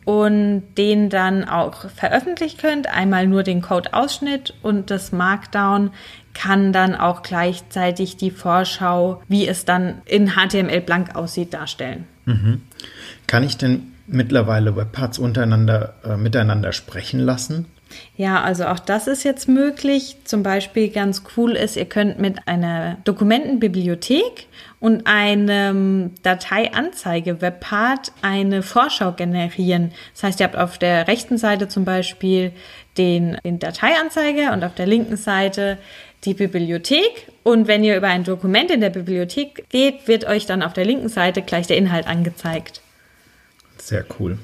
und 0.05 0.65
den 0.77 1.09
dann 1.09 1.45
auch 1.45 1.89
veröffentlichen 1.91 2.59
könnt. 2.59 2.89
Einmal 2.89 3.27
nur 3.27 3.43
den 3.43 3.63
Code-Ausschnitt 3.63 4.55
und 4.63 4.91
das 4.91 5.13
Markdown 5.13 5.91
kann 6.35 6.73
dann 6.73 6.94
auch 6.94 7.23
gleichzeitig 7.23 8.16
die 8.16 8.31
Vorschau, 8.31 9.23
wie 9.29 9.47
es 9.47 9.64
dann 9.64 10.03
in 10.05 10.33
HTML 10.33 10.81
blank 10.81 11.16
aussieht, 11.16 11.55
darstellen. 11.55 12.05
Mhm. 12.27 12.62
Kann 13.27 13.42
ich 13.42 13.57
denn 13.57 13.92
mittlerweile 14.07 14.77
Webparts 14.77 15.18
untereinander 15.18 15.94
äh, 16.05 16.16
miteinander 16.16 16.73
sprechen 16.73 17.20
lassen? 17.20 17.66
Ja, 18.16 18.42
also 18.42 18.66
auch 18.66 18.79
das 18.79 19.07
ist 19.07 19.23
jetzt 19.25 19.49
möglich. 19.49 20.16
Zum 20.25 20.42
Beispiel 20.42 20.88
ganz 20.88 21.23
cool 21.37 21.53
ist, 21.53 21.77
ihr 21.77 21.85
könnt 21.85 22.18
mit 22.18 22.47
einer 22.47 22.97
Dokumentenbibliothek 23.05 24.49
und 24.81 25.07
einem 25.07 26.11
Dateianzeige-Webpart 26.23 28.12
eine 28.23 28.62
Vorschau 28.62 29.12
generieren. 29.12 29.92
Das 30.12 30.25
heißt, 30.25 30.40
ihr 30.40 30.44
habt 30.47 30.57
auf 30.57 30.79
der 30.79 31.09
rechten 31.09 31.38
Seite 31.38 31.68
zum 31.68 31.85
Beispiel 31.85 32.53
den, 32.99 33.38
den 33.44 33.59
Dateianzeiger 33.59 34.53
und 34.53 34.64
auf 34.64 34.75
der 34.75 34.87
linken 34.87 35.16
Seite 35.16 35.79
die 36.25 36.35
Bibliothek. 36.35 37.29
Und 37.43 37.69
wenn 37.69 37.85
ihr 37.85 37.97
über 37.97 38.09
ein 38.09 38.25
Dokument 38.25 38.71
in 38.71 38.81
der 38.81 38.91
Bibliothek 38.91 39.69
geht, 39.69 40.09
wird 40.09 40.27
euch 40.27 40.47
dann 40.47 40.63
auf 40.63 40.73
der 40.73 40.85
linken 40.85 41.09
Seite 41.09 41.43
gleich 41.43 41.67
der 41.67 41.77
Inhalt 41.77 42.07
angezeigt. 42.07 42.81
Sehr 43.79 44.05
cool. 44.19 44.39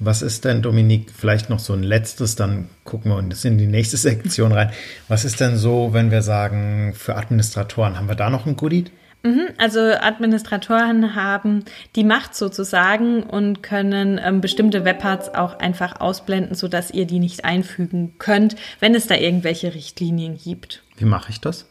Was 0.00 0.22
ist 0.22 0.44
denn, 0.44 0.60
Dominik, 0.60 1.10
vielleicht 1.16 1.50
noch 1.50 1.60
so 1.60 1.72
ein 1.72 1.82
letztes, 1.82 2.34
dann 2.34 2.68
gucken 2.82 3.12
wir 3.12 3.16
uns 3.16 3.44
in 3.44 3.58
die 3.58 3.66
nächste 3.66 3.96
Sektion 3.96 4.52
rein. 4.52 4.70
Was 5.08 5.24
ist 5.24 5.40
denn 5.40 5.56
so, 5.56 5.92
wenn 5.92 6.10
wir 6.10 6.22
sagen, 6.22 6.94
für 6.96 7.16
Administratoren, 7.16 7.96
haben 7.96 8.08
wir 8.08 8.16
da 8.16 8.28
noch 8.28 8.46
ein 8.46 8.56
Goodie? 8.56 8.86
Mhm, 9.24 9.48
also 9.56 9.80
Administratoren 9.80 11.14
haben 11.14 11.64
die 11.96 12.04
Macht 12.04 12.34
sozusagen 12.34 13.22
und 13.22 13.62
können 13.62 14.20
ähm, 14.22 14.42
bestimmte 14.42 14.84
Webparts 14.84 15.34
auch 15.34 15.58
einfach 15.58 15.98
ausblenden, 15.98 16.54
sodass 16.54 16.90
ihr 16.90 17.06
die 17.06 17.20
nicht 17.20 17.46
einfügen 17.46 18.16
könnt, 18.18 18.54
wenn 18.80 18.94
es 18.94 19.06
da 19.06 19.14
irgendwelche 19.14 19.74
Richtlinien 19.74 20.36
gibt. 20.36 20.83
Wie 20.96 21.04
mache 21.04 21.30
ich 21.30 21.40
das? 21.40 21.66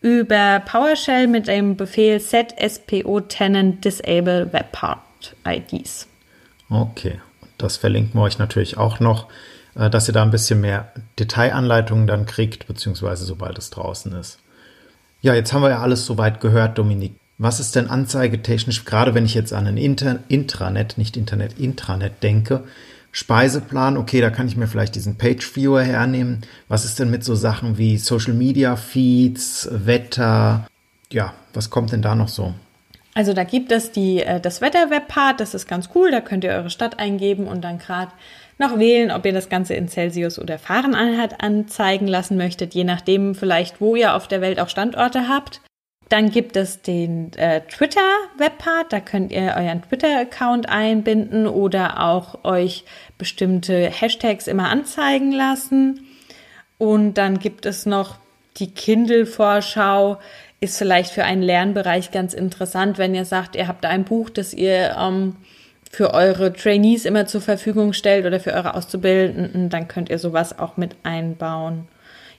Über 0.00 0.62
PowerShell 0.64 1.26
mit 1.26 1.48
dem 1.48 1.76
Befehl 1.76 2.20
set 2.20 2.54
spo 2.60 3.20
tenant 3.20 3.84
disable 3.84 4.52
webpart 4.52 5.34
IDs. 5.46 6.06
Okay, 6.70 7.20
das 7.56 7.76
verlinken 7.76 8.14
wir 8.14 8.22
euch 8.22 8.38
natürlich 8.38 8.76
auch 8.76 9.00
noch, 9.00 9.28
äh, 9.74 9.90
dass 9.90 10.08
ihr 10.08 10.14
da 10.14 10.22
ein 10.22 10.30
bisschen 10.30 10.60
mehr 10.60 10.92
Detailanleitungen 11.18 12.06
dann 12.06 12.26
kriegt, 12.26 12.66
beziehungsweise 12.66 13.24
sobald 13.24 13.58
es 13.58 13.70
draußen 13.70 14.12
ist. 14.12 14.38
Ja, 15.20 15.34
jetzt 15.34 15.52
haben 15.52 15.62
wir 15.62 15.70
ja 15.70 15.80
alles 15.80 16.06
soweit 16.06 16.40
gehört, 16.40 16.78
Dominik. 16.78 17.14
Was 17.38 17.60
ist 17.60 17.74
denn 17.74 17.88
anzeigetechnisch, 17.88 18.84
gerade 18.84 19.14
wenn 19.14 19.24
ich 19.24 19.34
jetzt 19.34 19.52
an 19.52 19.66
ein 19.66 19.76
Inter 19.76 20.20
Intranet, 20.28 20.98
nicht 20.98 21.16
Internet, 21.16 21.58
Intranet 21.58 22.22
denke, 22.22 22.64
Speiseplan, 23.18 23.96
okay, 23.96 24.20
da 24.20 24.30
kann 24.30 24.46
ich 24.46 24.56
mir 24.56 24.68
vielleicht 24.68 24.94
diesen 24.94 25.18
Page 25.18 25.44
Viewer 25.44 25.82
hernehmen. 25.82 26.42
Was 26.68 26.84
ist 26.84 27.00
denn 27.00 27.10
mit 27.10 27.24
so 27.24 27.34
Sachen 27.34 27.76
wie 27.76 27.98
Social 27.98 28.32
Media 28.32 28.76
Feeds, 28.76 29.68
Wetter? 29.72 30.68
Ja, 31.10 31.34
was 31.52 31.68
kommt 31.68 31.90
denn 31.90 32.00
da 32.00 32.14
noch 32.14 32.28
so? 32.28 32.54
Also 33.14 33.32
da 33.32 33.42
gibt 33.42 33.72
es 33.72 33.90
die, 33.90 34.22
äh, 34.22 34.40
das 34.40 34.60
Wetter-Webpart, 34.60 35.40
das 35.40 35.54
ist 35.54 35.66
ganz 35.66 35.88
cool, 35.96 36.12
da 36.12 36.20
könnt 36.20 36.44
ihr 36.44 36.52
eure 36.52 36.70
Stadt 36.70 37.00
eingeben 37.00 37.48
und 37.48 37.62
dann 37.62 37.78
gerade 37.78 38.12
noch 38.56 38.78
wählen, 38.78 39.10
ob 39.10 39.26
ihr 39.26 39.32
das 39.32 39.48
Ganze 39.48 39.74
in 39.74 39.88
Celsius 39.88 40.38
oder 40.38 40.56
Fahrenheit 40.56 41.42
anzeigen 41.42 42.06
lassen 42.06 42.36
möchtet, 42.36 42.72
je 42.72 42.84
nachdem 42.84 43.34
vielleicht, 43.34 43.80
wo 43.80 43.96
ihr 43.96 44.14
auf 44.14 44.28
der 44.28 44.40
Welt 44.40 44.60
auch 44.60 44.68
Standorte 44.68 45.26
habt. 45.28 45.60
Dann 46.08 46.30
gibt 46.30 46.56
es 46.56 46.80
den 46.80 47.32
äh, 47.34 47.60
Twitter-Webpart, 47.62 48.92
da 48.92 49.00
könnt 49.00 49.30
ihr 49.30 49.54
euren 49.56 49.82
Twitter-Account 49.82 50.68
einbinden 50.68 51.46
oder 51.46 52.02
auch 52.02 52.44
euch 52.44 52.84
bestimmte 53.18 53.90
Hashtags 53.90 54.46
immer 54.46 54.70
anzeigen 54.70 55.32
lassen. 55.32 56.06
Und 56.78 57.14
dann 57.14 57.38
gibt 57.38 57.66
es 57.66 57.84
noch 57.84 58.16
die 58.56 58.70
Kindle-Vorschau, 58.72 60.18
ist 60.60 60.78
vielleicht 60.78 61.12
für 61.12 61.24
einen 61.24 61.42
Lernbereich 61.42 62.10
ganz 62.10 62.34
interessant, 62.34 62.98
wenn 62.98 63.14
ihr 63.14 63.24
sagt, 63.24 63.54
ihr 63.54 63.68
habt 63.68 63.84
ein 63.84 64.04
Buch, 64.04 64.30
das 64.30 64.54
ihr 64.54 64.96
ähm, 64.98 65.36
für 65.90 66.14
eure 66.14 66.52
Trainees 66.52 67.04
immer 67.04 67.26
zur 67.26 67.40
Verfügung 67.40 67.92
stellt 67.92 68.26
oder 68.26 68.40
für 68.40 68.52
eure 68.52 68.74
Auszubildenden, 68.74 69.68
dann 69.68 69.88
könnt 69.88 70.10
ihr 70.10 70.18
sowas 70.18 70.58
auch 70.58 70.76
mit 70.76 70.96
einbauen. 71.02 71.86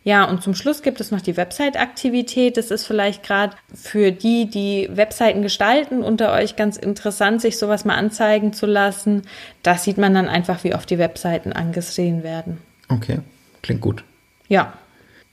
Ja, 0.03 0.23
und 0.23 0.41
zum 0.41 0.55
Schluss 0.55 0.81
gibt 0.81 1.01
es 1.01 1.11
noch 1.11 1.21
die 1.21 1.35
Website-Aktivität. 1.35 2.57
Das 2.57 2.71
ist 2.71 2.85
vielleicht 2.85 3.21
gerade 3.21 3.55
für 3.73 4.11
die, 4.11 4.49
die 4.49 4.89
Webseiten 4.91 5.41
gestalten, 5.41 6.03
unter 6.03 6.31
euch 6.33 6.55
ganz 6.55 6.77
interessant, 6.77 7.41
sich 7.41 7.57
sowas 7.57 7.83
mal 7.83 7.95
anzeigen 7.95 8.53
zu 8.53 8.65
lassen. 8.65 9.23
Da 9.61 9.77
sieht 9.77 9.97
man 9.97 10.13
dann 10.13 10.29
einfach, 10.29 10.63
wie 10.63 10.73
oft 10.73 10.89
die 10.89 10.97
Webseiten 10.97 11.51
angesehen 11.51 12.23
werden. 12.23 12.59
Okay, 12.87 13.19
klingt 13.61 13.81
gut. 13.81 14.03
Ja. 14.47 14.73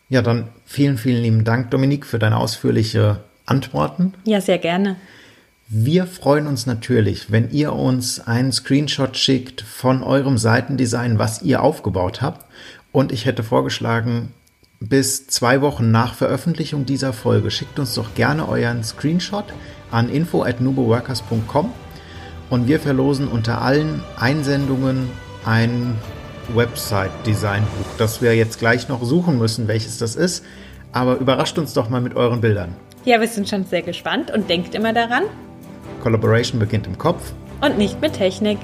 Ja, 0.09 0.23
dann 0.23 0.49
vielen, 0.65 0.99
vielen 0.99 1.23
lieben 1.23 1.45
Dank, 1.45 1.71
Dominik, 1.71 2.05
für 2.05 2.19
deine 2.19 2.37
ausführliche 2.37 3.21
Antworten. 3.45 4.15
Ja, 4.25 4.41
sehr 4.41 4.59
gerne. 4.59 4.97
Wir 5.69 6.07
freuen 6.07 6.47
uns 6.47 6.67
natürlich, 6.67 7.33
wenn 7.33 7.51
ihr 7.51 7.73
uns 7.73 8.21
einen 8.21 8.53
Screenshot 8.53 9.17
schickt 9.17 9.63
von 9.63 10.03
eurem 10.03 10.39
Seitendesign, 10.39 11.19
was 11.19 11.43
ihr 11.43 11.63
aufgebaut 11.63 12.23
habt. 12.23 12.47
Und 12.93 13.11
ich 13.11 13.27
hätte 13.27 13.43
vorgeschlagen, 13.43 14.33
bis 14.81 15.27
zwei 15.27 15.61
Wochen 15.61 15.91
nach 15.91 16.15
Veröffentlichung 16.15 16.87
dieser 16.87 17.13
Folge 17.13 17.51
schickt 17.51 17.79
uns 17.79 17.95
doch 17.95 18.15
gerne 18.15 18.49
euren 18.49 18.85
Screenshot 18.85 19.45
an 19.91 20.09
info 20.09 20.43
at 20.43 20.61
nuboworkers.com 20.61 21.73
und 22.51 22.69
wir 22.69 22.81
verlosen 22.81 23.29
unter 23.29 23.63
allen 23.63 24.03
Einsendungen 24.19 25.11
ein 25.45 25.97
Website-Design-Buch, 26.55 27.97
das 27.99 28.23
wir 28.23 28.37
jetzt 28.37 28.59
gleich 28.59 28.89
noch 28.89 29.03
suchen 29.03 29.39
müssen, 29.39 29.67
welches 29.69 29.99
das 29.99 30.15
ist. 30.15 30.45
Aber 30.93 31.17
überrascht 31.17 31.59
uns 31.59 31.73
doch 31.73 31.89
mal 31.89 32.01
mit 32.01 32.15
euren 32.15 32.41
Bildern. 32.41 32.75
Ja, 33.05 33.21
wir 33.21 33.29
sind 33.29 33.49
schon 33.49 33.65
sehr 33.65 33.83
gespannt 33.83 34.31
und 34.31 34.49
denkt 34.49 34.75
immer 34.75 34.93
daran, 34.93 35.25
Collaboration 36.03 36.61
beginnt 36.61 36.87
im 36.87 36.99
Kopf 36.99 37.33
und 37.61 37.79
nicht 37.79 38.01
mit 38.01 38.15
Technik. 38.15 38.59